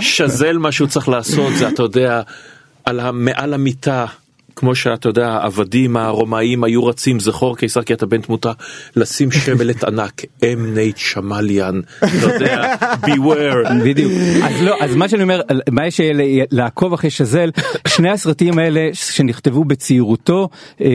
שזל 0.00 0.58
מה 0.58 0.72
שהוא 0.72 0.88
צריך 0.88 1.08
לעשות 1.08 1.52
זה 1.56 1.68
אתה 1.68 1.82
יודע 1.82 2.20
מעל 3.12 3.54
המיטה. 3.54 4.06
כמו 4.56 4.74
שאתה 4.74 5.08
יודע, 5.08 5.28
העבדים 5.28 5.96
הרומאים 5.96 6.64
היו 6.64 6.86
רצים 6.86 7.20
זכור 7.20 7.56
קיסר 7.56 7.82
כי 7.82 7.94
אתה 7.94 8.06
בן 8.06 8.20
תמותה, 8.20 8.52
לשים 8.96 9.30
שמלת 9.30 9.84
ענק, 9.84 10.22
אם 10.42 10.74
נייט 10.74 10.96
שמליאן, 10.96 11.80
אתה 11.98 12.34
יודע, 12.34 12.74
beware. 13.06 13.72
בדיוק. 13.84 14.12
אז 14.44 14.62
לא, 14.62 14.76
אז 14.80 14.94
מה 14.94 15.08
שאני 15.08 15.22
אומר, 15.22 15.40
מה 15.70 15.86
יש 15.86 16.00
לעקוב 16.50 16.92
אחרי 16.92 17.10
שזל, 17.10 17.50
שני 17.88 18.10
הסרטים 18.10 18.58
האלה 18.58 18.88
שנכתבו 18.92 19.64
בצעירותו, 19.64 20.48
אה, 20.80 20.88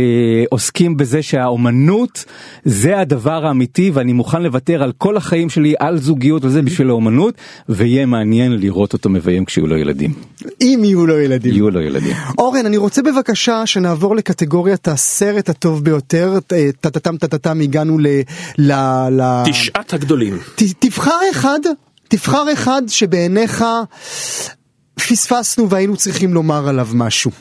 עוסקים 0.50 0.98
בזה 0.98 1.22
שהאומנות 1.22 2.26
זה 2.66 3.00
הדבר 3.00 3.46
האמיתי 3.46 3.92
ואני 3.94 4.14
מוכן 4.14 4.44
לוותר 4.44 4.84
על 4.84 4.92
כל 4.98 5.18
החיים 5.18 5.50
שלי, 5.50 5.74
על 5.80 5.98
זוגיות 5.98 6.46
וזה 6.46 6.62
בשביל 6.62 6.90
האומנות, 6.90 7.34
ויהיה 7.70 8.06
מעניין 8.06 8.52
לראות 8.60 8.94
אותו 8.94 9.10
מביים 9.10 9.46
כשיהיו 9.46 9.68
לו 9.68 9.78
ילדים. 9.78 10.14
אם 10.62 10.82
יהיו 10.84 11.06
לו 11.06 11.20
ילדים. 11.20 11.54
יהיו 11.54 11.70
לו 11.70 11.82
ילדים. 11.82 12.14
אורן, 12.38 12.66
אני 12.66 12.78
רוצה 12.78 13.02
בבקשה 13.02 13.49
שנעבור 13.66 14.16
לקטגוריית 14.16 14.88
הסרט 14.88 15.50
הטוב 15.50 15.84
ביותר, 15.84 16.34
אה, 16.52 16.70
טטטם 16.82 17.18
טטטם 17.18 17.62
הגענו 17.62 18.00
ל... 18.00 18.08
ל... 18.58 18.72
ל... 19.12 19.44
תשעת 19.46 19.94
הגדולים. 19.94 20.40
ת, 20.56 20.62
תבחר 20.80 21.20
אחד, 21.32 21.60
תבחר 22.08 22.54
אחד 22.54 22.82
שבעיניך 22.88 23.66
פספסנו 24.96 25.70
והיינו 25.70 25.98
צריכים 25.98 26.34
לומר 26.34 26.68
עליו 26.68 26.88
משהו. 26.94 27.32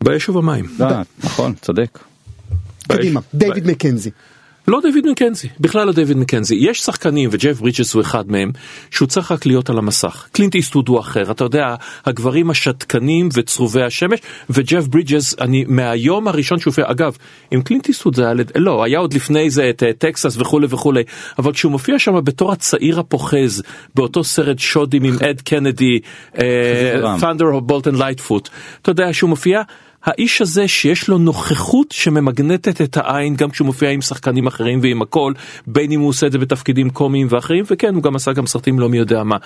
באש 0.00 0.28
ובמים. 0.28 0.64
אה, 0.80 1.02
נכון, 1.24 1.54
צודק. 1.62 1.98
קדימה, 2.88 3.20
דיוויד 3.34 3.66
מקנזי. 3.66 4.10
לא 4.68 4.80
דיוויד 4.82 5.06
מקנזי, 5.06 5.48
בכלל 5.60 5.86
לא 5.86 5.92
דיוויד 5.92 6.16
מקנזי. 6.16 6.54
יש 6.54 6.80
שחקנים, 6.80 7.28
וג'ף 7.32 7.60
ברידג'ס 7.60 7.94
הוא 7.94 8.02
אחד 8.02 8.30
מהם, 8.30 8.50
שהוא 8.90 9.08
צריך 9.08 9.32
רק 9.32 9.46
להיות 9.46 9.70
על 9.70 9.78
המסך. 9.78 10.26
קלינט 10.32 10.54
איסטווד 10.54 10.88
הוא 10.88 11.00
אחר, 11.00 11.30
אתה 11.30 11.44
יודע, 11.44 11.74
הגברים 12.06 12.50
השתקנים 12.50 13.28
וצרובי 13.34 13.82
השמש, 13.82 14.20
וג'ף 14.50 14.86
ברידג'ס, 14.86 15.34
אני, 15.40 15.64
מהיום 15.68 16.28
הראשון 16.28 16.58
שהוא 16.58 16.70
הופיע, 16.70 16.84
אגב, 16.90 17.16
עם 17.50 17.62
קלינט 17.62 17.88
איסטווד 17.88 18.14
זה 18.14 18.24
היה, 18.24 18.34
לא, 18.54 18.84
היה 18.84 18.98
עוד 18.98 19.14
לפני 19.14 19.50
זה 19.50 19.70
את 19.70 19.82
אה, 19.82 19.92
טקסס 19.92 20.36
וכולי 20.36 20.66
וכולי, 20.70 21.02
אבל 21.38 21.52
כשהוא 21.52 21.72
מופיע 21.72 21.98
שם 21.98 22.24
בתור 22.24 22.52
הצעיר 22.52 23.00
הפוחז, 23.00 23.62
באותו 23.94 24.24
סרט 24.24 24.58
שודים 24.58 25.04
עם 25.04 25.14
אד 25.30 25.40
קנדי. 25.40 25.98
Thunder 27.20 27.60
of 27.60 27.70
Bolton 27.70 27.96
Lightfoot, 27.96 28.48
אתה 28.82 28.90
יודע 28.90 29.12
שהוא 29.12 29.30
מופיע, 29.30 29.62
האיש 30.04 30.42
הזה 30.42 30.68
שיש 30.68 31.08
לו 31.08 31.18
נוכחות 31.18 31.92
שממגנטת 31.92 32.80
את 32.80 32.96
העין 32.96 33.34
גם 33.34 33.50
כשהוא 33.50 33.66
מופיע 33.66 33.90
עם 33.90 34.00
שחקנים 34.00 34.46
אחרים 34.46 34.78
ועם 34.82 35.02
הכל, 35.02 35.32
בין 35.66 35.92
אם 35.92 36.00
הוא 36.00 36.08
עושה 36.08 36.26
את 36.26 36.32
זה 36.32 36.38
בתפקידים 36.38 36.90
קומיים 36.90 37.26
ואחרים, 37.30 37.64
וכן, 37.70 37.94
הוא 37.94 38.02
גם 38.02 38.16
עשה 38.16 38.32
גם 38.32 38.46
סרטים 38.46 38.80
לא 38.80 38.88
מי 38.88 38.98
יודע 38.98 39.22
מה. 39.22 39.36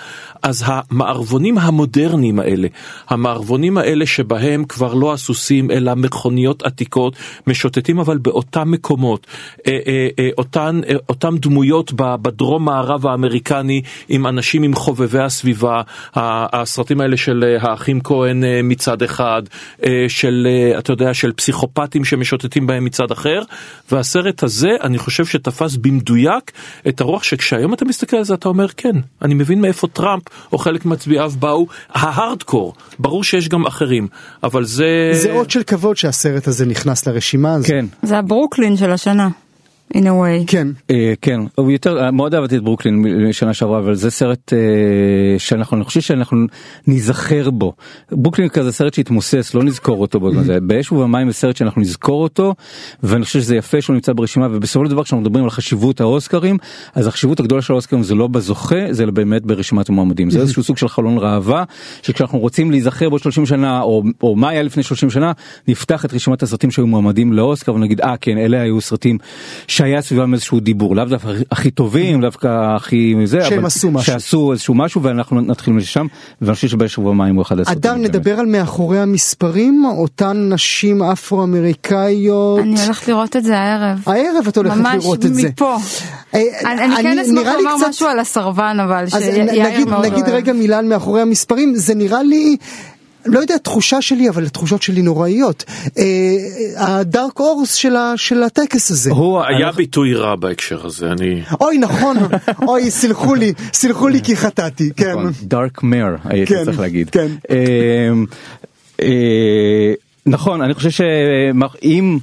אז 0.43 0.63
המערבונים 0.65 1.57
המודרניים 1.57 2.39
האלה, 2.39 2.67
המערבונים 3.09 3.77
האלה 3.77 4.05
שבהם 4.05 4.65
כבר 4.65 4.93
לא 4.93 5.13
הסוסים 5.13 5.71
אלא 5.71 5.95
מכוניות 5.95 6.63
עתיקות, 6.63 7.15
משוטטים 7.47 7.99
אבל 7.99 8.17
באותם 8.17 8.71
מקומות, 8.71 9.27
אה, 9.67 9.79
אה, 9.87 10.07
אה, 10.19 10.29
אותן, 10.37 10.81
אה, 10.89 10.95
אותם 11.09 11.37
דמויות 11.37 11.91
בדרום 11.95 12.65
מערב 12.65 13.07
האמריקני 13.07 13.81
עם 14.09 14.27
אנשים 14.27 14.63
עם 14.63 14.73
חובבי 14.73 15.19
הסביבה, 15.19 15.81
הסרטים 16.15 17.01
האלה 17.01 17.17
של 17.17 17.43
אה, 17.43 17.69
האחים 17.69 18.01
כהן 18.01 18.43
אה, 18.43 18.61
מצד 18.63 19.01
אחד, 19.01 19.41
אה, 19.85 20.05
של, 20.47 20.73
אה, 20.73 20.79
אתה 20.79 20.91
יודע, 20.91 21.13
של 21.13 21.31
פסיכופטים 21.31 22.05
שמשוטטים 22.05 22.67
בהם 22.67 22.85
מצד 22.85 23.11
אחר, 23.11 23.41
והסרט 23.91 24.43
הזה, 24.43 24.69
אני 24.83 24.97
חושב 24.97 25.25
שתפס 25.25 25.75
במדויק 25.75 26.51
את 26.87 27.01
הרוח 27.01 27.23
שכשהיום 27.23 27.73
אתה 27.73 27.85
מסתכל 27.85 28.17
על 28.17 28.23
זה 28.23 28.33
אתה 28.33 28.49
אומר, 28.49 28.67
כן, 28.67 28.95
אני 29.21 29.33
מבין 29.33 29.61
מאיפה 29.61 29.87
טראמפ 29.87 30.23
או 30.51 30.57
חלק 30.57 30.85
מצביעיו 30.85 31.31
באו, 31.39 31.67
ההארדקור, 31.89 32.73
ברור 32.99 33.23
שיש 33.23 33.49
גם 33.49 33.65
אחרים, 33.65 34.07
אבל 34.43 34.63
זה... 34.63 35.09
זה 35.11 35.31
אות 35.31 35.51
של 35.51 35.63
כבוד 35.63 35.97
שהסרט 35.97 36.47
הזה 36.47 36.65
נכנס 36.65 37.07
לרשימה 37.07 37.53
הזו. 37.53 37.67
כן. 37.67 37.85
זה 38.01 38.17
הברוקלין 38.17 38.77
של 38.77 38.91
השנה. 38.91 39.29
In 39.93 39.97
a 39.97 40.01
way. 40.01 40.47
כן. 40.47 40.67
אה, 40.91 41.13
כן, 41.21 41.39
הוא 41.55 41.71
יותר, 41.71 42.11
מאוד 42.11 42.35
אהבתי 42.35 42.57
את 42.57 42.63
ברוקלין 42.63 42.95
משנה 43.29 43.53
שעברה, 43.53 43.79
אבל 43.79 43.95
זה 43.95 44.11
סרט 44.11 44.53
אה, 44.53 44.59
שאנחנו, 45.39 45.77
אני 45.77 45.85
חושב 45.85 46.01
שאנחנו 46.01 46.37
ניזכר 46.87 47.49
בו. 47.49 47.73
ברוקלין 48.11 48.49
כזה 48.49 48.71
סרט 48.71 48.93
שהתמוסס, 48.93 49.53
לא 49.53 49.63
נזכור 49.63 50.01
אותו 50.01 50.19
בזמן 50.19 50.39
הזה. 50.39 50.59
באש 50.61 50.91
ובמים 50.91 51.31
זה 51.31 51.37
סרט 51.37 51.55
שאנחנו 51.55 51.81
נזכור 51.81 52.23
אותו, 52.23 52.55
ואני 53.03 53.25
חושב 53.25 53.39
שזה 53.39 53.55
יפה 53.55 53.81
שהוא 53.81 53.93
נמצא 53.93 54.13
ברשימה, 54.13 54.47
ובסופו 54.51 54.85
של 54.85 54.91
דבר 54.91 55.03
כשאנחנו 55.03 55.21
מדברים 55.21 55.43
על 55.43 55.49
חשיבות 55.49 56.01
האוסקרים, 56.01 56.57
אז 56.95 57.07
החשיבות 57.07 57.39
הגדולה 57.39 57.61
של 57.61 57.73
האוסקרים 57.73 58.03
זה 58.03 58.15
לא 58.15 58.27
בזוכה, 58.27 58.75
זה 58.91 59.05
באמת 59.05 59.45
ברשימת 59.45 59.89
המועמדים. 59.89 60.29
זה 60.29 60.39
איזשהו 60.39 60.63
סוג 60.63 60.77
של 60.77 60.87
חלון 60.87 61.17
ראווה, 61.17 61.63
שכשאנחנו 62.01 62.39
רוצים 62.39 62.71
להיזכר 62.71 63.09
בעוד 63.09 63.21
30 63.21 63.45
שנה, 63.45 63.81
או, 63.81 64.03
או 64.23 64.35
מה 64.35 64.49
היה 64.49 64.63
לפני 64.63 64.83
30 64.83 65.09
שנה, 65.09 65.31
נפתח 65.67 66.05
את 66.05 66.13
רשימת 66.13 66.43
הסרטים 66.43 66.71
שהיו 66.71 66.87
מועמדים 66.87 67.33
לאוסקר 67.33 67.73
ונגיד, 67.73 68.01
אה 68.01 68.17
כן, 68.21 68.37
אלה 68.37 68.61
היו 68.61 68.81
סרטים 68.81 69.17
שהיה 69.77 70.01
סביבם 70.01 70.33
איזשהו 70.33 70.59
דיבור, 70.59 70.95
לאו 70.95 71.05
דווקא 71.05 71.27
הכי 71.51 71.71
טובים, 71.71 72.21
דווקא 72.21 72.75
הכי 72.75 73.15
זה, 73.25 73.41
שהם 73.43 73.57
אבל 73.57 73.65
עשו 73.67 73.91
משהו. 73.91 74.13
שעשו 74.13 74.51
איזשהו 74.51 74.73
משהו 74.73 75.01
ואנחנו 75.03 75.41
נתחיל 75.41 75.73
משם, 75.73 76.05
ואני 76.41 76.55
חושב 76.55 76.67
שבשבוע 76.67 77.13
מים 77.13 77.35
הוא 77.35 77.41
אחד 77.43 77.59
הסרטים. 77.59 77.79
אדר, 77.79 77.93
באמת. 77.93 78.09
נדבר 78.09 78.39
על 78.39 78.45
מאחורי 78.45 78.99
המספרים, 78.99 79.83
אותן 79.85 80.49
נשים 80.53 81.01
אפרו-אמריקאיות. 81.03 82.59
אני 82.59 82.83
הולכת 82.85 83.07
לראות 83.07 83.35
את 83.35 83.43
זה 83.43 83.57
הערב. 83.57 84.03
הערב 84.05 84.47
את 84.47 84.57
הולכת 84.57 84.75
ממש 84.77 85.03
לראות 85.03 85.25
את 85.25 85.33
זה. 85.33 85.47
מפה. 85.49 85.77
אה, 86.33 86.41
אני 86.65 86.81
אני 86.85 86.95
כן 87.03 87.19
אשמח 87.19 87.53
לומר 87.57 87.75
קצת- 87.77 87.89
משהו 87.89 88.07
על 88.07 88.19
הסרבן 88.19 88.77
אבל, 88.83 89.05
שיאיר 89.09 89.43
נגיד, 89.43 89.89
מאוד 89.89 90.05
נגיד 90.05 90.23
אוהב. 90.23 90.35
רגע 90.35 90.53
מילה 90.53 90.77
על 90.77 90.85
מאחורי 90.85 91.21
המספרים, 91.21 91.75
זה 91.75 91.95
נראה 91.95 92.23
לי... 92.23 92.57
לא 93.27 93.39
יודע, 93.39 93.57
תחושה 93.57 94.01
שלי, 94.01 94.29
אבל 94.29 94.45
התחושות 94.45 94.81
שלי 94.81 95.01
נוראיות. 95.01 95.63
אה, 95.97 96.03
הדארק 96.77 97.39
אורס 97.39 97.73
של, 98.15 98.43
הטקס 98.43 98.91
הזה. 98.91 99.11
הוא 99.11 99.41
היה 99.43 99.71
ביטוי 99.71 100.13
רע 100.13 100.35
בהקשר 100.35 100.85
הזה, 100.85 101.11
אני... 101.11 101.41
אוי, 101.61 101.77
נכון, 101.77 102.17
אוי, 102.67 102.91
סלחו 102.91 103.35
לי, 103.35 103.53
סלחו 103.73 104.07
לי 104.07 104.21
כי 104.21 104.35
חטאתי, 104.35 104.89
כן. 104.95 105.15
דארק 105.43 105.83
מר 105.83 106.15
הייתי 106.23 106.53
צריך 106.65 106.79
להגיד. 106.79 107.09
כן. 107.09 107.27
אה, 109.01 109.07
נכון 110.27 110.61
אני 110.61 110.73
חושב 110.73 110.89
שאם 110.89 112.17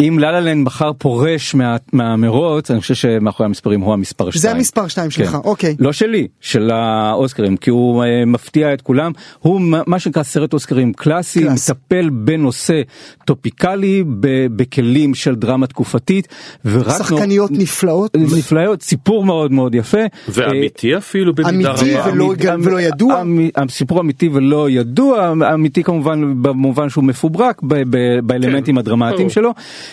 אם 0.00 0.18
לה-לה 0.18 0.48
לנד 0.48 0.66
מחר 0.66 0.92
פורש 0.98 1.54
מה- 1.54 1.76
מהמרוץ 1.92 2.70
אני 2.70 2.80
חושב 2.80 2.94
שמאחורי 2.94 3.46
המספרים 3.46 3.80
הוא 3.80 3.92
המספר 3.92 4.30
2. 4.30 4.40
זה 4.42 4.50
המספר 4.50 4.88
שתיים 4.88 5.10
שלך, 5.10 5.34
אוקיי. 5.44 5.76
לא 5.78 5.92
שלי 5.92 6.28
של 6.40 6.70
האוסקרים 6.70 7.56
כי 7.56 7.70
הוא 7.70 8.04
אה, 8.04 8.24
מפתיע 8.26 8.74
את 8.74 8.80
כולם 8.82 9.12
הוא 9.40 9.60
מה- 9.86 9.98
שנקרא 9.98 10.22
סרט 10.22 10.52
אוסקרים 10.52 10.92
קלאסי 10.92 11.40
קלאסי. 11.42 11.70
מטפל 11.70 12.08
בנושא 12.10 12.80
topical-י 13.24 14.04
ב- 14.20 14.46
בכלים 14.56 15.14
של 15.14 15.34
דרמה 15.34 15.66
תקופתית 15.66 16.28
ורק 16.64 16.86
נו- 16.86 16.92
שחקניות 17.04 17.50
נפלאות. 17.50 18.16
נפלאות 18.16 18.82
סיפור 18.82 19.24
מאוד 19.24 19.52
מאוד 19.52 19.74
יפה. 19.74 19.98
אה, 19.98 20.06
ואמיתי 20.28 20.96
אפילו 20.96 21.34
במידה 21.34 21.50
אמיתי 21.74 21.94
רבה. 21.94 22.10
ולא- 22.12 22.34
אמ- 22.54 22.60
ולא 22.64 22.80
ידוע? 22.80 23.22
אמ- 23.22 23.48
הסיפור 23.56 24.00
אמיתי 24.00 24.28
ולא 24.32 24.70
ידוע, 24.70 25.32
אמיתי 25.54 25.82
כמובן 25.82 26.42
במובן 26.42 26.88
שהוא 26.88 27.04
מפוברק 27.04 27.62
ב- 27.62 27.74
ב- 27.90 28.18
באלמנטים 28.22 28.74
כן, 28.74 28.78
הדרמטיים. 28.78 29.30
שלו. 29.30 29.50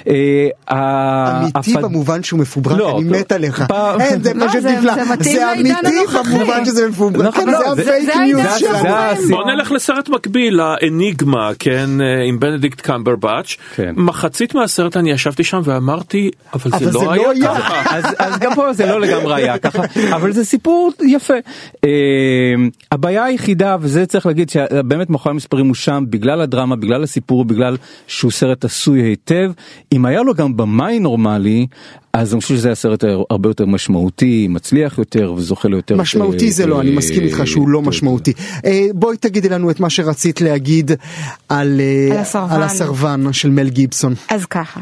אה, 0.07 0.47
אמיתי 1.55 1.73
במובן 1.81 2.23
שהוא 2.23 2.39
מפוברק, 2.39 2.77
לא, 2.79 2.99
אני. 2.99 3.09
מת 3.19 3.31
עליך. 3.31 3.63
אין, 3.99 4.23
זה 4.23 4.33
לא, 4.33 4.47
פשוט 4.47 4.61
זה- 4.61 4.71
נפלא. 4.71 4.93
זה 4.95 5.03
זה 5.23 5.53
אמיתי. 5.53 5.79
במובן 6.33 6.65
שזה 6.65 6.89
מפוברק. 6.89 7.25
נכון, 7.25 7.45
זה 7.45 7.51
לא, 7.51 7.75
זה- 7.75 7.81
הפייק 7.81 8.05
זה 8.13 8.19
ניוז 8.25 8.41
שלנו. 8.57 8.83
זה. 9.21 9.33
בוא 9.33 9.43
נלך 9.51 9.71
לסרט 9.71 10.09
מקביל, 10.09 10.59
האניגמה, 10.59 11.49
כן, 11.59 11.89
אה, 12.01 12.23
עם 12.23 12.39
בנדיקט 12.39 12.81
קמברבץ'. 12.81 13.55
כן. 13.75 13.93
מחצית 13.97 14.55
מהסרט 14.55 14.97
אני 14.97 15.11
ישבתי 15.11 15.43
שם 15.43 15.61
ואמרתי, 15.63 16.31
אבל 16.53 16.71
זה 16.79 16.85
זה 16.85 16.91
לא 16.91 17.15
לא 17.15 17.31
היה. 17.31 17.55
ככה. 17.55 17.95
אז, 17.97 18.03
אז 18.19 18.39
גם 18.39 18.55
פה 18.55 18.73
זה 18.73 18.85
לא 18.85 19.01
לגמרי 19.01 19.35
היה 19.35 19.57
ככה, 19.57 19.83
אבל 20.15 20.31
זה 20.31 20.45
סיפור 20.45 20.91
יפה. 21.07 21.33
הבעיה 22.91 23.23
היחידה, 23.23 23.77
וזה 23.81 24.05
צריך 24.05 24.25
להגיד 24.25 24.49
שבאמת 24.49 25.09
מאחורי 25.09 25.33
המספרים 25.33 25.67
הוא 25.67 25.75
שם 25.75 26.03
בגלל 26.09 26.41
הדרמה, 26.41 26.75
בגלל 26.75 27.03
הסיפור, 27.03 27.45
בגלל 27.45 27.77
שהוא 28.07 28.31
סרט 28.31 28.65
עשוי 28.65 29.01
היטב. 29.01 29.51
אם 29.93 30.05
היה 30.05 30.21
לו 30.21 30.33
גם 30.33 30.57
במאי 30.57 30.99
נורמלי, 30.99 31.67
אז 32.13 32.33
אני 32.33 32.41
חושב 32.41 32.55
שזה 32.55 32.67
היה 32.67 32.75
סרט 32.75 33.03
הרבה 33.29 33.49
יותר 33.49 33.65
משמעותי, 33.65 34.47
מצליח 34.49 34.97
יותר 34.97 35.33
וזוכה 35.37 35.67
ליותר. 35.67 35.95
משמעותי 35.95 36.51
זה 36.51 36.65
לא, 36.65 36.81
אני 36.81 36.91
מסכים 36.91 37.23
איתך 37.23 37.41
שהוא 37.45 37.69
לא 37.69 37.81
משמעותי. 37.81 38.33
אה, 38.65 38.87
בואי 38.93 39.17
תגידי 39.17 39.49
לנו 39.49 39.71
את 39.71 39.79
מה 39.79 39.89
שרצית 39.89 40.41
להגיד 40.41 40.91
על 41.49 41.81
אה, 41.81 42.13
על 42.13 42.17
הסרבן. 42.17 42.55
על 42.55 42.63
הסרבן 42.63 43.33
של 43.33 43.49
מל 43.49 43.69
גיבסון. 43.69 44.13
אז 44.29 44.45
ככה, 44.45 44.79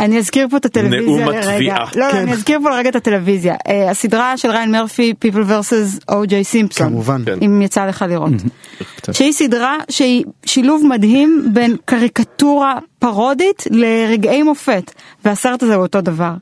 אני 0.00 0.18
אזכיר 0.18 0.48
פה 0.48 0.56
את 0.56 0.64
הטלוויזיה 0.64 1.00
נאום 1.06 1.20
לרגע. 1.20 1.52
התביעה. 1.52 1.84
לא, 1.96 2.06
לא, 2.06 2.12
כן. 2.12 2.18
אני 2.18 2.32
אזכיר 2.32 2.60
פה 2.62 2.70
לרגע 2.70 2.88
את 2.88 2.96
הטלוויזיה. 2.96 3.54
אה, 3.68 3.90
הסדרה 3.90 4.36
של 4.36 4.50
ריין 4.50 4.70
מרפי, 4.70 5.14
People 5.24 5.50
vs. 5.50 6.04
או.ג'יי 6.08 6.44
סימפסון. 6.44 6.88
כמובן. 6.88 7.22
כן. 7.26 7.38
אם 7.42 7.62
יצא 7.62 7.86
לך 7.86 8.04
לראות. 8.08 8.32
שהיא 9.12 9.32
סדרה 9.32 9.76
שהיא 9.88 10.24
שילוב 10.46 10.86
מדהים 10.86 11.48
בין 11.52 11.76
קריקטורה 11.84 12.78
פרודית 12.98 13.62
לרגעי 13.70 14.42
מופת. 14.42 14.92
והסרט 15.24 15.62
הזה 15.62 15.74
הוא 15.74 15.82
אותו 15.82 16.00
דבר. 16.00 16.32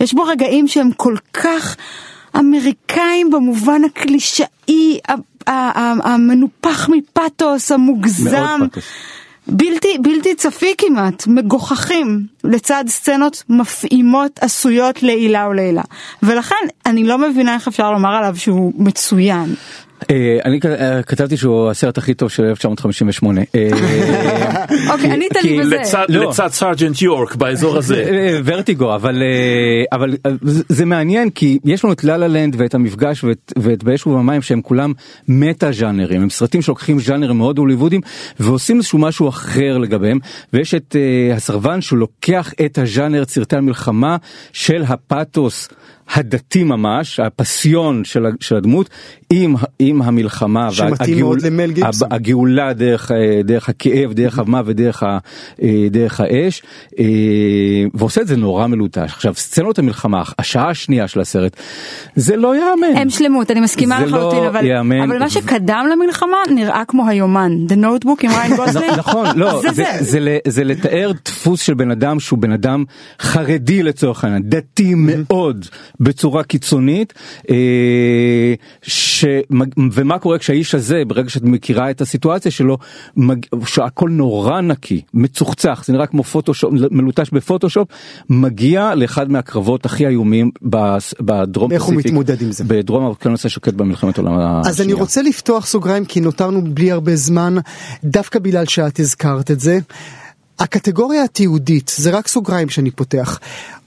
יש 0.00 0.14
בו 0.14 0.22
רגעים 0.22 0.68
שהם 0.68 0.90
כל 0.96 1.14
כך 1.32 1.76
אמריקאים 2.36 3.30
במובן 3.30 3.80
הקלישאי, 3.84 4.98
המנופח 5.46 6.88
מפתוס, 6.88 7.72
המוגזם. 7.72 8.30
מאוד 8.30 8.70
פתוס. 8.70 8.84
בלתי, 9.48 9.98
בלתי 10.02 10.34
צפי 10.34 10.74
כמעט, 10.78 11.26
מגוחכים, 11.26 12.26
לצד 12.44 12.84
סצנות 12.88 13.42
מפעימות 13.48 14.38
עשויות 14.40 15.02
לעילה 15.02 15.48
ולעילה. 15.48 15.82
ולכן 16.22 16.56
אני 16.86 17.04
לא 17.04 17.18
מבינה 17.18 17.54
איך 17.54 17.68
אפשר 17.68 17.92
לומר 17.92 18.14
עליו 18.14 18.36
שהוא 18.36 18.72
מצוין. 18.76 19.54
אה, 20.10 20.38
אני 20.44 20.60
אה, 20.64 21.02
כתבתי 21.02 21.36
שהוא 21.36 21.70
הסרט 21.70 21.98
הכי 21.98 22.14
טוב 22.14 22.28
של 22.28 22.44
1958. 22.44 23.40
אוקיי, 24.90 25.10
ענית 25.12 25.36
לי 25.44 25.58
בזה. 25.60 25.76
לצד- 25.76 26.04
לא. 26.08 26.28
לצד 26.30 26.48
סרג'נט 26.48 27.02
יורק 27.02 27.34
באזור 27.34 27.76
הזה. 27.76 28.04
ורטיגו 28.44 28.94
אבל 28.94 29.22
אה, 29.22 29.96
אבל 29.96 30.14
אה, 30.26 30.30
זה- 30.68 30.84
מעניין 30.84 31.30
כי 31.30 31.58
יש 31.64 31.84
לנו 31.84 31.92
את 31.92 32.04
לה 32.04 32.16
לה 32.16 32.28
לנד 32.28 32.54
ואת 32.58 32.74
המפגש 32.74 33.24
ואת, 33.24 33.52
ואת 33.58 33.84
באש 33.84 34.06
ובמים 34.06 34.42
שהם 34.42 34.62
כולם 34.62 34.92
מטה 35.28 35.72
ז'אנרים 35.72 36.22
הם 36.22 36.30
סרטים 36.30 36.62
שלוקחים 36.62 37.00
ז'אנרים 37.00 37.38
מאוד 37.38 37.58
הוליוודים 37.58 38.00
ועושים 38.40 38.76
איזשהו 38.76 38.98
משהו 38.98 39.28
אחר 39.28 39.78
לגביהם 39.78 40.18
ויש 40.52 40.74
את 40.74 40.96
אה, 40.98 41.36
הסרבן 41.36 41.80
שהוא 41.80 41.98
לוקח 41.98 42.52
את 42.64 42.78
הז'אנר 42.78 43.24
סרטי 43.24 43.56
המלחמה 43.56 44.16
של 44.52 44.82
הפאתוס. 44.88 45.68
הדתי 46.14 46.64
ממש, 46.64 47.20
הפסיון 47.20 48.04
של, 48.04 48.26
של 48.40 48.56
הדמות 48.56 48.88
עם, 49.30 49.54
עם 49.78 50.02
המלחמה 50.02 50.72
שמתאים 50.72 51.18
מאוד 51.20 51.42
למל 51.42 51.70
גיבסון. 51.70 52.08
הב- 52.08 52.14
הגאולה 52.14 52.72
דרך, 52.72 53.10
אה, 53.12 53.16
דרך 53.44 53.68
הכאב, 53.68 54.12
דרך 54.12 54.38
המוות, 54.38 54.76
דרך, 54.76 55.02
ה- 55.02 55.18
אה, 55.62 55.86
דרך 55.90 56.20
האש, 56.20 56.62
אה, 56.98 57.04
ועושה 57.94 58.20
את 58.20 58.26
זה 58.26 58.36
נורא 58.36 58.66
מלוטש. 58.66 58.98
עכשיו, 59.12 59.34
סצנות 59.34 59.78
המלחמה, 59.78 60.22
השעה 60.38 60.70
השנייה 60.70 61.08
של 61.08 61.20
הסרט, 61.20 61.56
זה 62.16 62.36
לא 62.36 62.54
ייאמן. 62.56 62.96
הם 62.96 63.10
שלמות, 63.10 63.50
אני 63.50 63.60
מסכימה 63.60 64.00
לחלוטין, 64.06 64.38
לא 64.42 64.48
אבל, 64.48 64.66
ייאמן. 64.66 65.00
אבל 65.10 65.18
מה 65.18 65.30
שקדם 65.30 65.86
למלחמה 65.92 66.36
נראה 66.54 66.82
כמו 66.88 67.08
היומן, 67.08 67.52
The 67.68 67.72
Notebook 67.72 68.20
עם 68.22 68.30
ריאן 68.30 68.56
גוסלינג. 68.66 68.98
נכון, 68.98 69.26
לא, 69.36 69.60
זה 69.62 69.68
זה, 69.72 69.84
זה. 70.00 70.04
זה, 70.20 70.38
זה 70.48 70.64
לתאר 70.64 71.12
דפוס 71.24 71.60
של 71.62 71.74
בן 71.74 71.90
אדם 71.90 72.20
שהוא 72.20 72.38
בן 72.38 72.52
אדם 72.52 72.84
חרדי 73.20 73.82
לצורך 73.82 74.24
העניין, 74.24 74.42
דתי 74.46 74.92
מאוד 74.96 75.66
בצורה 76.00 76.42
קיצונית, 76.44 77.14
אה, 77.50 77.56
שמג- 78.82 79.74
ומה 79.92 80.18
קורה 80.18 80.38
כשהאיש 80.38 80.74
הזה, 80.74 81.02
ברגע 81.06 81.30
שאת 81.30 81.42
מכירה 81.42 81.90
את 81.90 82.00
הסיטואציה 82.00 82.50
שלו, 82.50 82.78
מג- 83.16 83.46
שהכל 83.66 84.10
נורא 84.10 84.60
נקי, 84.60 85.00
מצוחצח, 85.14 85.82
זה 85.86 85.92
נראה 85.92 86.06
כמו 86.06 86.24
פוטושופ, 86.24 86.70
מלוטש 86.90 87.30
בפוטושופ, 87.30 87.88
מגיע 88.30 88.94
לאחד 88.94 89.30
מהקרבות 89.30 89.86
הכי 89.86 90.06
איומים 90.06 90.50
בדרום 91.20 91.72
איך 91.72 91.82
הוא 91.82 91.92
פסיפיק, 91.94 92.06
מתמודד 92.06 92.42
עם 92.42 92.52
זה? 92.52 92.64
בדרום 92.64 93.04
האוקיינוס 93.04 93.46
השוקט 93.46 93.74
במלחמת 93.74 94.18
העולם 94.18 94.32
השנייה. 94.38 94.60
אז 94.66 94.80
אני 94.80 94.92
רוצה 94.92 95.22
לפתוח 95.22 95.66
סוגריים 95.66 96.04
כי 96.04 96.20
נותרנו 96.20 96.62
בלי 96.74 96.90
הרבה 96.92 97.16
זמן, 97.16 97.56
דווקא 98.04 98.38
בגלל 98.38 98.64
שאת 98.66 99.00
הזכרת 99.00 99.50
את 99.50 99.60
זה. 99.60 99.78
הקטגוריה 100.58 101.24
התיעודית, 101.24 101.92
זה 101.96 102.10
רק 102.10 102.28
סוגריים 102.28 102.68
שאני 102.68 102.90
פותח. 102.90 103.38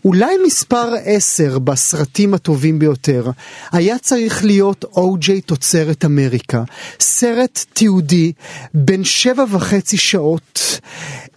אולי 0.05 0.35
מספר 0.45 0.93
10 1.05 1.59
בסרטים 1.59 2.33
הטובים 2.33 2.79
ביותר 2.79 3.31
היה 3.71 3.97
צריך 3.97 4.43
להיות 4.43 4.85
או.ג'יי 4.95 5.41
תוצרת 5.41 6.05
אמריקה. 6.05 6.63
סרט 6.99 7.65
תיעודי 7.73 8.31
בן 8.73 9.03
שבע 9.03 9.45
וחצי 9.49 9.97
שעות, 9.97 10.79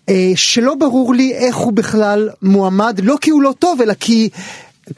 אה, 0.08 0.32
שלא 0.36 0.74
ברור 0.74 1.14
לי 1.14 1.32
איך 1.34 1.56
הוא 1.56 1.72
בכלל 1.72 2.28
מועמד, 2.42 3.00
לא 3.02 3.16
כי 3.20 3.30
הוא 3.30 3.42
לא 3.42 3.54
טוב, 3.58 3.80
אלא 3.80 3.94
כי... 3.94 4.28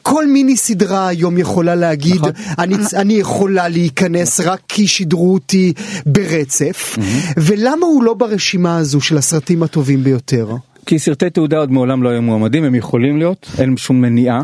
כל 0.01 0.27
מיני 0.27 0.57
סדרה 0.57 1.07
היום 1.07 1.37
יכולה 1.37 1.75
להגיד, 1.75 2.15
נכון. 2.15 2.31
אני, 2.59 2.75
אני 2.95 3.13
יכולה 3.13 3.67
להיכנס 3.67 4.39
רק 4.39 4.59
כי 4.67 4.87
שידרו 4.87 5.33
אותי 5.33 5.73
ברצף, 6.05 6.97
ולמה 7.37 7.85
הוא 7.85 8.03
לא 8.03 8.13
ברשימה 8.13 8.77
הזו 8.77 9.01
של 9.01 9.17
הסרטים 9.17 9.63
הטובים 9.63 10.03
ביותר? 10.03 10.47
כי 10.87 10.99
סרטי 10.99 11.29
תעודה 11.29 11.57
עוד 11.57 11.71
מעולם 11.71 12.03
לא 12.03 12.09
היו 12.09 12.21
מועמדים, 12.21 12.63
הם 12.63 12.75
יכולים 12.75 13.17
להיות, 13.17 13.51
אין 13.59 13.77
שום 13.77 14.01
מניעה. 14.01 14.41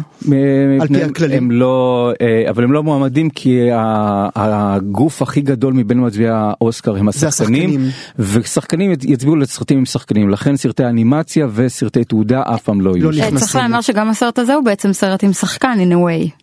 על 0.82 0.88
פי 0.88 1.04
הכללים. 1.04 1.38
הם 1.44 1.52
לא, 1.52 2.12
אה, 2.22 2.50
אבל 2.50 2.64
הם 2.64 2.72
לא 2.72 2.84
מועמדים 2.84 3.30
כי 3.30 3.72
ה- 3.72 4.30
הגוף 4.36 5.22
הכי 5.22 5.42
גדול 5.42 5.74
מבין 5.74 6.06
מצביעי 6.06 6.30
האוסקר 6.30 6.96
הם 6.96 7.08
השחקנים. 7.08 7.80
ושחקנים 8.20 8.92
יצביעו 9.04 9.36
לסרטים 9.36 9.78
עם 9.78 9.86
שחקנים, 9.86 10.30
לכן 10.30 10.56
סרטי 10.56 10.86
אנימציה 10.86 11.48
וסרטי 11.54 12.04
תעודה 12.04 12.42
אף 12.46 12.62
פעם 12.64 12.82
לא 12.82 12.98
יהיו. 12.98 13.12
לא 13.12 13.18
שם. 13.18 13.24
אה. 13.36 13.40
צריך 13.40 13.56
להאמר 13.56 13.82
שגם 13.82 14.10
הסרט 14.10 14.40
הזה 14.40 14.54
הוא 14.54 14.64
בעצם 14.66 14.94
סרט 14.94 15.24
עם 15.24 15.34
שחקן 15.34 15.78
in 15.90 15.94
a 15.94 15.98
way. 15.98 16.43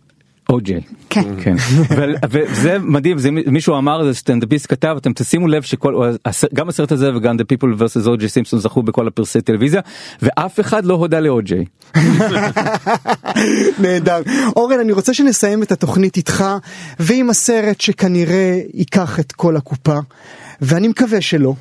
או.ג'יי. 0.51 0.81
כן. 1.11 1.23
כן, 1.43 1.57
וזה 2.31 2.79
מדהים, 2.79 3.19
זה 3.19 3.31
מישהו 3.31 3.79
אמר, 3.79 4.05
זה 4.05 4.15
סטנדאפיסט 4.15 4.67
כתב, 4.71 4.95
אתם 4.99 5.13
תשימו 5.13 5.49
לב 5.49 5.63
שכל, 5.63 6.13
גם 6.55 6.69
הסרט 6.69 6.93
הזה 6.93 7.17
וגם 7.17 7.37
The 7.37 7.43
People 7.43 7.81
vs. 7.81 8.07
O.J. 8.07 8.27
סימפסון 8.27 8.61
זכו 8.61 8.83
בכל 8.83 9.07
הפרסי 9.07 9.41
טלוויזיה, 9.41 9.81
ואף 10.23 10.61
אחד 10.61 10.85
לא 10.85 10.95
הודה 10.95 11.21
לאו.ג'יי. 11.21 11.65
נהדר. 13.83 14.23
אורן, 14.57 14.81
אני 14.81 14.93
רוצה 14.93 15.15
שנסיים 15.15 15.63
את 15.63 15.73
התוכנית 15.73 16.17
איתך, 16.17 16.45
ועם 17.01 17.31
הסרט 17.31 17.81
שכנראה 17.81 18.61
ייקח 18.75 19.21
את 19.21 19.33
כל 19.33 19.57
הקופה, 19.57 19.99
ואני 20.61 20.89
מקווה 20.89 21.21
שלא, 21.21 21.55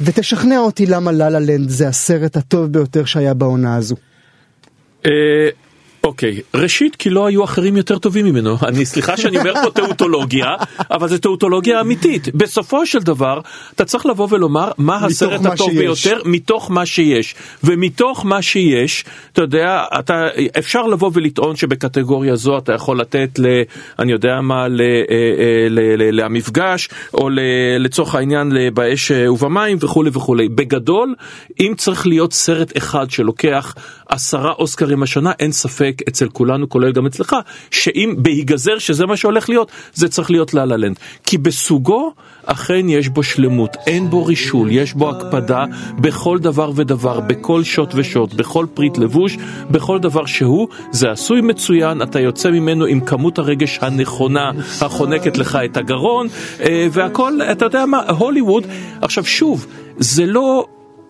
ותשכנע 0.00 0.58
אותי 0.58 0.86
למה 0.86 1.12
לה 1.12 1.30
לה 1.30 1.40
לנד 1.40 1.68
זה 1.68 1.88
הסרט 1.88 2.36
הטוב 2.36 2.66
ביותר 2.66 3.04
שהיה 3.04 3.34
בעונה 3.34 3.76
הזו. 3.76 3.96
אוקיי, 6.04 6.40
ראשית 6.54 6.96
כי 6.96 7.10
לא 7.10 7.26
היו 7.26 7.44
אחרים 7.44 7.76
יותר 7.76 7.98
טובים 7.98 8.24
ממנו, 8.24 8.56
אני 8.62 8.86
סליחה 8.86 9.16
שאני 9.16 9.38
אומר 9.38 9.54
פה 9.62 9.70
טאוטולוגיה, 9.70 10.46
אבל 10.90 11.08
זה 11.08 11.18
טאוטולוגיה 11.18 11.80
אמיתית. 11.80 12.34
בסופו 12.34 12.86
של 12.86 12.98
דבר, 12.98 13.40
אתה 13.74 13.84
צריך 13.84 14.06
לבוא 14.06 14.28
ולומר 14.30 14.70
מה 14.78 15.04
הסרט 15.04 15.40
מה 15.40 15.52
הטוב 15.52 15.70
שיש. 15.70 15.78
ביותר 15.78 16.22
מתוך 16.24 16.70
מה 16.70 16.86
שיש. 16.86 17.34
ומתוך 17.64 18.26
מה 18.26 18.42
שיש, 18.42 19.04
אתה 19.32 19.42
יודע, 19.42 19.84
אתה, 19.98 20.26
אפשר 20.58 20.86
לבוא 20.86 21.10
ולטעון 21.14 21.56
שבקטגוריה 21.56 22.36
זו 22.36 22.58
אתה 22.58 22.72
יכול 22.72 23.00
לתת 23.00 23.38
ל... 23.38 23.46
אני 23.98 24.12
יודע 24.12 24.40
מה, 24.40 24.68
ל, 24.68 24.80
אה, 24.80 24.86
אה, 25.10 25.68
ל, 25.70 25.80
ל, 26.02 26.24
למפגש, 26.24 26.88
או 27.14 27.28
ל, 27.28 27.38
לצורך 27.78 28.14
העניין 28.14 28.52
ל- 28.52 28.70
באש 28.70 29.10
אה, 29.10 29.32
ובמים 29.32 29.78
וכולי 29.80 30.10
וכולי. 30.12 30.48
בגדול, 30.48 31.14
אם 31.60 31.72
צריך 31.76 32.06
להיות 32.06 32.32
סרט 32.32 32.76
אחד 32.76 33.10
שלוקח 33.10 33.74
עשרה 34.08 34.52
אוסקרים 34.52 35.02
השנה, 35.02 35.32
אין 35.38 35.52
ספק 35.52 35.93
אצל 36.08 36.28
כולנו, 36.28 36.68
כולל 36.68 36.92
גם 36.92 37.06
אצלך, 37.06 37.36
שאם 37.70 38.14
בהיגזר 38.18 38.78
שזה 38.78 39.06
מה 39.06 39.16
שהולך 39.16 39.48
להיות, 39.48 39.70
זה 39.94 40.08
צריך 40.08 40.30
להיות 40.30 40.54
לה 40.54 40.64
לה 40.64 40.76
לנד. 40.76 40.98
כי 41.24 41.38
בסוגו, 41.38 42.12
אכן 42.46 42.88
יש 42.88 43.08
בו 43.08 43.22
שלמות, 43.22 43.76
אין 43.86 44.10
בו 44.10 44.24
רישול, 44.24 44.70
יש 44.70 44.94
בו 44.94 45.10
הקפדה 45.10 45.64
בכל 45.98 46.38
דבר 46.38 46.70
ודבר, 46.74 47.20
בכל 47.20 47.62
שוט 47.62 47.90
ושוט, 47.94 48.34
בכל 48.34 48.66
פריט 48.74 48.98
לבוש, 48.98 49.36
בכל 49.70 49.98
דבר 49.98 50.26
שהוא, 50.26 50.68
זה 50.90 51.10
עשוי 51.10 51.40
מצוין, 51.40 52.02
אתה 52.02 52.20
יוצא 52.20 52.50
ממנו 52.50 52.84
עם 52.84 53.00
כמות 53.00 53.38
הרגש 53.38 53.78
הנכונה, 53.82 54.50
החונקת 54.80 55.38
לך 55.38 55.58
את 55.64 55.76
הגרון, 55.76 56.26
אה, 56.60 56.86
והכל, 56.92 57.42
אתה 57.52 57.64
יודע 57.64 57.86
מה, 57.86 57.98
הוליווד, 57.98 58.66
עכשיו 59.02 59.24
שוב, 59.24 59.66
זה 59.98 60.26
לא... 60.26 60.66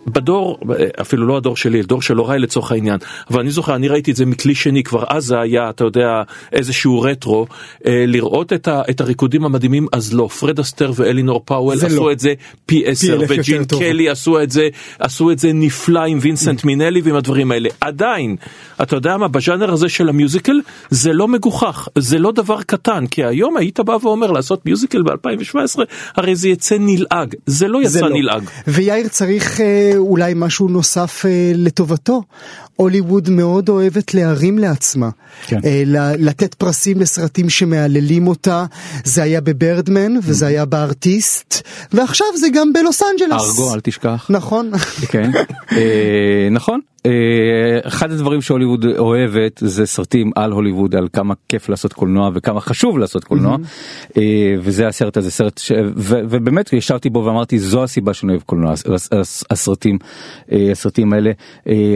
בדור, 0.06 0.58
אפילו 1.00 1.26
לא 1.26 1.36
הדור 1.36 1.56
שלי, 1.56 1.82
דור 1.82 2.02
של 2.02 2.16
הוריי 2.16 2.38
לצורך 2.38 2.72
העניין, 2.72 2.98
אבל 3.30 3.40
אני 3.40 3.50
זוכר, 3.50 3.74
אני 3.74 3.88
ראיתי 3.88 4.10
את 4.10 4.16
זה 4.16 4.26
מכלי 4.26 4.54
שני, 4.54 4.82
כבר 4.82 5.04
אז 5.08 5.24
זה 5.24 5.40
היה, 5.40 5.70
אתה 5.70 5.84
יודע, 5.84 6.22
איזשהו 6.52 7.00
רטרו, 7.00 7.46
אה, 7.86 8.04
לראות 8.06 8.52
את, 8.52 8.68
ה, 8.68 8.82
את 8.90 9.00
הריקודים 9.00 9.44
המדהימים, 9.44 9.86
אז 9.92 10.14
לא, 10.14 10.28
פרד 10.28 10.60
אסטייר 10.60 10.92
ואלינור 10.96 11.42
פאוול 11.44 11.76
זה 11.76 11.86
עשו 11.86 12.06
לא. 12.06 12.12
את 12.12 12.20
זה 12.20 12.34
פי 12.66 12.82
עשר, 12.86 13.20
וג'ין. 13.28 13.64
קלי 13.64 14.08
עשו 14.08 14.42
את 14.42 14.50
זה, 14.50 14.68
עשו 14.98 15.30
את 15.30 15.38
זה 15.38 15.52
נפלא 15.52 16.00
עם 16.00 16.18
וינסנט 16.20 16.64
מינלי 16.64 17.00
ועם 17.00 17.14
הדברים 17.14 17.52
האלה. 17.52 17.68
עדיין, 17.80 18.36
אתה 18.82 18.96
יודע 18.96 19.16
מה, 19.16 19.28
בז'אנר 19.28 19.72
הזה 19.72 19.88
של 19.88 20.08
המיוזיקל, 20.08 20.60
זה 20.90 21.12
לא 21.12 21.28
מגוחך, 21.28 21.88
זה 21.98 22.18
לא 22.18 22.32
דבר 22.32 22.62
קטן, 22.62 23.06
כי 23.06 23.24
היום 23.24 23.56
היית 23.56 23.80
בא 23.80 23.96
ואומר 24.02 24.30
לעשות 24.30 24.66
מיוזיקל 24.66 25.02
ב-2017, 25.02 25.80
הרי 26.16 26.36
זה 26.36 26.48
יצא 26.48 26.76
נלעג, 26.80 27.34
זה 27.46 27.68
לא 27.68 27.80
זה 27.84 27.98
יצא 27.98 28.06
לא. 28.06 28.16
נלעג. 28.16 28.42
ויאיר 28.66 29.08
צריך 29.08 29.60
אה, 29.60 29.93
אולי 29.96 30.32
משהו 30.36 30.68
נוסף 30.68 31.26
אה, 31.26 31.52
לטובתו. 31.54 32.22
הוליווד 32.76 33.30
מאוד 33.30 33.68
אוהבת 33.68 34.14
להרים 34.14 34.58
לעצמה. 34.58 35.10
כן. 35.46 35.60
אה, 35.64 35.82
לתת 36.18 36.54
פרסים 36.54 37.00
לסרטים 37.00 37.50
שמהללים 37.50 38.26
אותה. 38.26 38.64
זה 39.04 39.22
היה 39.22 39.40
בברדמן 39.40 40.12
וזה 40.22 40.46
היה 40.46 40.64
בארטיסט, 40.64 41.68
ועכשיו 41.92 42.26
זה 42.40 42.46
גם 42.54 42.72
בלוס 42.72 43.02
אנג'לס. 43.02 43.42
ארגו 43.42 43.74
אל 43.74 43.80
תשכח. 43.80 44.26
נכון. 44.30 44.70
כן, 45.08 45.30
אה, 45.72 46.48
נכון. 46.50 46.80
אה, 47.06 47.10
אחד 47.84 48.12
הדברים 48.12 48.42
שהוליווד 48.42 48.84
אוהבת 48.98 49.60
זה 49.64 49.86
סרטים 49.86 50.30
על 50.36 50.52
הוליווד 50.52 50.94
על 50.94 51.08
כמה 51.12 51.34
כיף 51.48 51.68
לעשות 51.68 51.92
קולנוע 51.92 52.30
וכמה 52.34 52.60
חשוב 52.60 52.98
לעשות 52.98 53.24
קולנוע. 53.24 53.56
אה, 54.16 54.22
וזה 54.60 54.88
הסרט 54.88 55.16
הזה 55.16 55.30
סרט 55.30 55.58
ש... 55.58 55.72
ובאמת 55.96 56.72
ישבתי 56.72 57.10
בו 57.10 57.24
ואמרתי 57.24 57.58
זו 57.58 57.84
הסיבה 57.84 58.14
שאני 58.14 58.32
אוהב 58.32 58.42
קולנוע. 58.42 58.72
הס- 58.72 58.86
הס- 58.86 59.08
הס- 59.12 59.44
הסרטים 59.50 59.98
אה, 60.52 60.68
הסרטים 60.72 61.12
האלה 61.12 61.30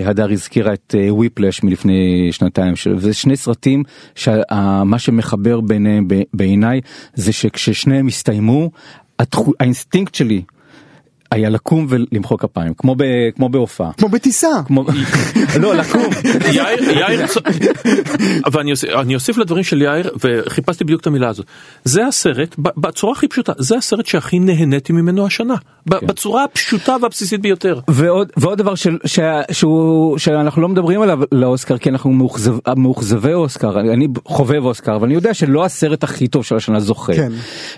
הדר 0.05 0.33
הזכירה 0.33 0.73
את 0.73 0.94
וויפלש 1.11 1.62
מלפני 1.62 2.29
שנתיים. 2.33 2.77
ש- 2.77 2.87
וזה 2.97 3.14
שני 3.14 3.37
סרטים 3.37 3.83
שמה 4.14 4.99
שמחבר 4.99 5.61
ביניהם 5.61 6.09
בעיניי 6.35 6.81
זה 7.14 7.33
שכששניהם 7.33 8.07
הסתיימו 8.07 8.71
האינסטינקט 9.61 10.14
שלי. 10.14 10.42
היה 11.30 11.48
לקום 11.48 11.86
ולמחוא 11.88 12.38
כפיים 12.38 12.74
כמו 12.74 12.94
ב, 12.94 13.02
כמו 13.36 13.48
בהופעה. 13.48 13.92
כמו 13.92 14.08
בטיסה. 14.08 14.48
כמו 14.66 14.84
לא 15.60 15.74
לקום 15.74 16.02
יאיר, 16.52 16.90
יאיר, 16.90 17.26
ואני 18.52 18.70
אוסיף, 18.70 18.90
אני 18.90 19.14
אוסיף 19.14 19.38
לדברים 19.38 19.64
של 19.64 19.82
יאיר, 19.82 20.10
וחיפשתי 20.24 20.84
בדיוק 20.84 21.00
את 21.00 21.06
המילה 21.06 21.28
הזאת. 21.28 21.46
זה 21.84 22.06
הסרט, 22.06 22.54
ב- 22.58 22.80
בצורה 22.80 23.12
הכי 23.12 23.28
פשוטה, 23.28 23.52
זה 23.58 23.76
הסרט 23.76 24.06
שהכי 24.06 24.38
נהניתי 24.38 24.92
ממנו 24.92 25.26
השנה. 25.26 25.54
ב- 25.88 26.06
בצורה 26.06 26.44
הפשוטה 26.44 26.96
והבסיסית 27.02 27.40
ביותר. 27.40 27.80
ועוד 27.88 28.32
ועוד 28.36 28.58
דבר 28.58 28.74
של, 28.74 28.98
ש, 29.04 29.18
שהוא 29.52 30.18
שאנחנו 30.18 30.62
לא 30.62 30.68
מדברים 30.68 31.02
עליו 31.02 31.18
לאוסקר 31.32 31.78
כי 31.78 31.88
אנחנו 31.90 32.10
מאוכזב, 32.10 32.54
מאוכזבי 32.76 33.32
אוסקר 33.32 33.80
אני, 33.80 33.92
אני 33.92 34.08
חובב 34.24 34.64
אוסקר 34.64 34.96
אבל 34.96 35.04
אני 35.06 35.14
יודע 35.14 35.34
שלא 35.34 35.64
הסרט 35.64 36.04
הכי 36.04 36.28
טוב 36.28 36.44
של 36.44 36.56
השנה 36.56 36.80
זוכה 36.80 37.14
כן. 37.14 37.32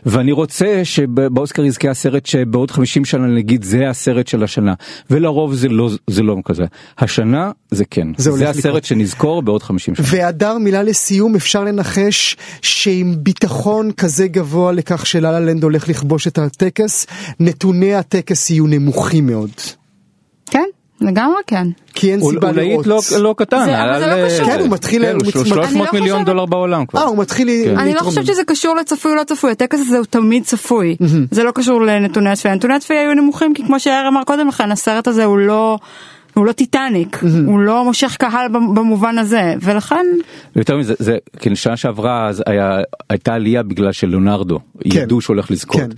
ואני 0.07 0.33
רוצה 0.33 0.81
שבאוסקר 0.85 1.65
יזכה 1.65 1.91
הסרט 1.91 2.27
שבעוד 2.27 2.71
50 2.71 3.05
שנה 3.05 3.27
נגיד 3.41 3.65
זה 3.65 3.89
הסרט 3.91 4.27
של 4.27 4.45
השנה 4.45 4.75
ולרוב 5.11 5.55
זה 5.55 5.69
לא 5.69 5.91
זה 6.11 6.23
לא 6.23 6.37
כזה 6.45 6.65
השנה 6.99 7.51
זה 7.71 7.85
כן 7.91 8.09
זה 8.17 8.31
זה, 8.31 8.49
הסרט 8.49 8.65
לקרות. 8.65 8.85
שנזכור 8.85 9.43
בעוד 9.43 9.63
50 9.63 9.95
שנה. 9.95 10.07
והדר 10.11 10.59
מילה 10.59 10.83
לסיום 10.83 11.35
אפשר 11.35 11.65
לנחש 11.65 12.37
שעם 12.63 13.15
ביטחון 13.19 13.93
כזה 13.93 14.29
גבוה 14.29 14.73
לכך 14.73 15.07
שלה 15.07 15.33
לה 15.33 15.41
לנד 15.41 15.63
הולך 15.63 15.89
לכבוש 15.89 16.27
את 16.27 16.39
הטקס 16.39 17.07
נתוני 17.41 17.95
הטקס 17.95 18.51
יהיו 18.51 18.67
נמוכים 18.67 19.27
מאוד. 19.27 19.51
לגמרי 21.01 21.37
כן. 21.47 21.67
כי 21.95 22.13
אין 22.13 22.21
סיבה 22.21 22.53
לראות. 22.53 22.87
לא, 22.87 23.01
לא 23.21 23.35
קטן, 23.39 23.65
זה- 23.65 23.83
אבל 23.85 24.01
זה 24.01 24.07
לא 24.07 24.27
קשור. 24.29 24.47
כן, 24.47 24.61
הוא 24.61 24.69
מתחיל- 24.69 25.03
כן, 25.03 25.13
הוא 25.13 25.21
הוא 25.35 25.43
מצ- 25.43 25.49
300 25.49 25.67
אני 25.71 25.79
לא 25.79 26.01
מיליון 26.01 26.25
דולר 26.25 26.47
בעולם 26.47 26.87
כבר. 26.87 27.01
אה 27.01 27.07
הוא 27.07 27.19
מתחיל 27.19 27.49
כן. 27.49 27.69
אני 27.69 27.77
לא 27.77 27.85
להתרומם. 27.85 28.05
חושבת 28.11 28.27
שזה 28.27 28.43
קשור 28.47 28.77
לצפוי 28.77 29.11
או 29.13 29.17
לא 29.17 29.25
צפוי, 29.25 29.51
הטקס 29.51 29.79
הזה 29.81 29.97
הוא 29.99 30.07
תמיד 30.11 30.45
צפוי. 30.45 30.97
זה 31.31 31.45
לא 31.45 31.51
קשור 31.51 31.83
לנתוני 31.83 32.31
הצפייה, 32.31 32.55
נתוני 32.55 32.75
הצפייה 32.75 33.01
היו 33.01 33.15
נמוכים 33.15 33.55
כי 33.55 33.65
כמו 33.67 33.81
שיאיר 33.81 34.09
אמר 34.09 34.25
קודם 34.25 34.49
לכן, 34.49 34.73
הסרט 34.73 35.09
הזה 35.09 35.25
הוא 35.25 35.39
לא... 35.39 35.79
הוא 36.35 36.47
לא 36.47 36.53
טיטניק, 36.53 37.21
הוא 37.47 37.61
לא 37.61 37.85
מושך 37.85 38.17
קהל 38.19 38.49
במ- 38.49 38.75
במובן 38.75 39.19
הזה, 39.19 39.55
ולכן 39.63 40.07
יותר 40.57 40.77
מזה, 40.77 40.95
זה, 40.99 41.17
כן, 41.39 41.55
שנה 41.55 41.77
שעברה 41.77 42.29
אז 42.29 42.43
היה, 42.47 42.79
הייתה 43.11 43.35
עלייה 43.35 43.63
בגלל 43.63 43.93
שלאונרדו, 43.93 44.59
כן. 44.59 44.99
ידעו 45.01 45.21
שהולך 45.21 45.51
לזכות. 45.51 45.81
כן. 45.81 45.89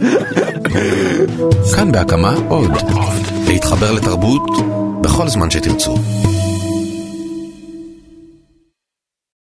כאן 1.75 1.91
בהקמה 1.91 2.35
עוד. 2.49 2.71
להתחבר 3.47 3.91
לתרבות 3.91 4.41
בכל 5.01 5.27
זמן 5.27 5.49
שתרצו. 5.49 5.95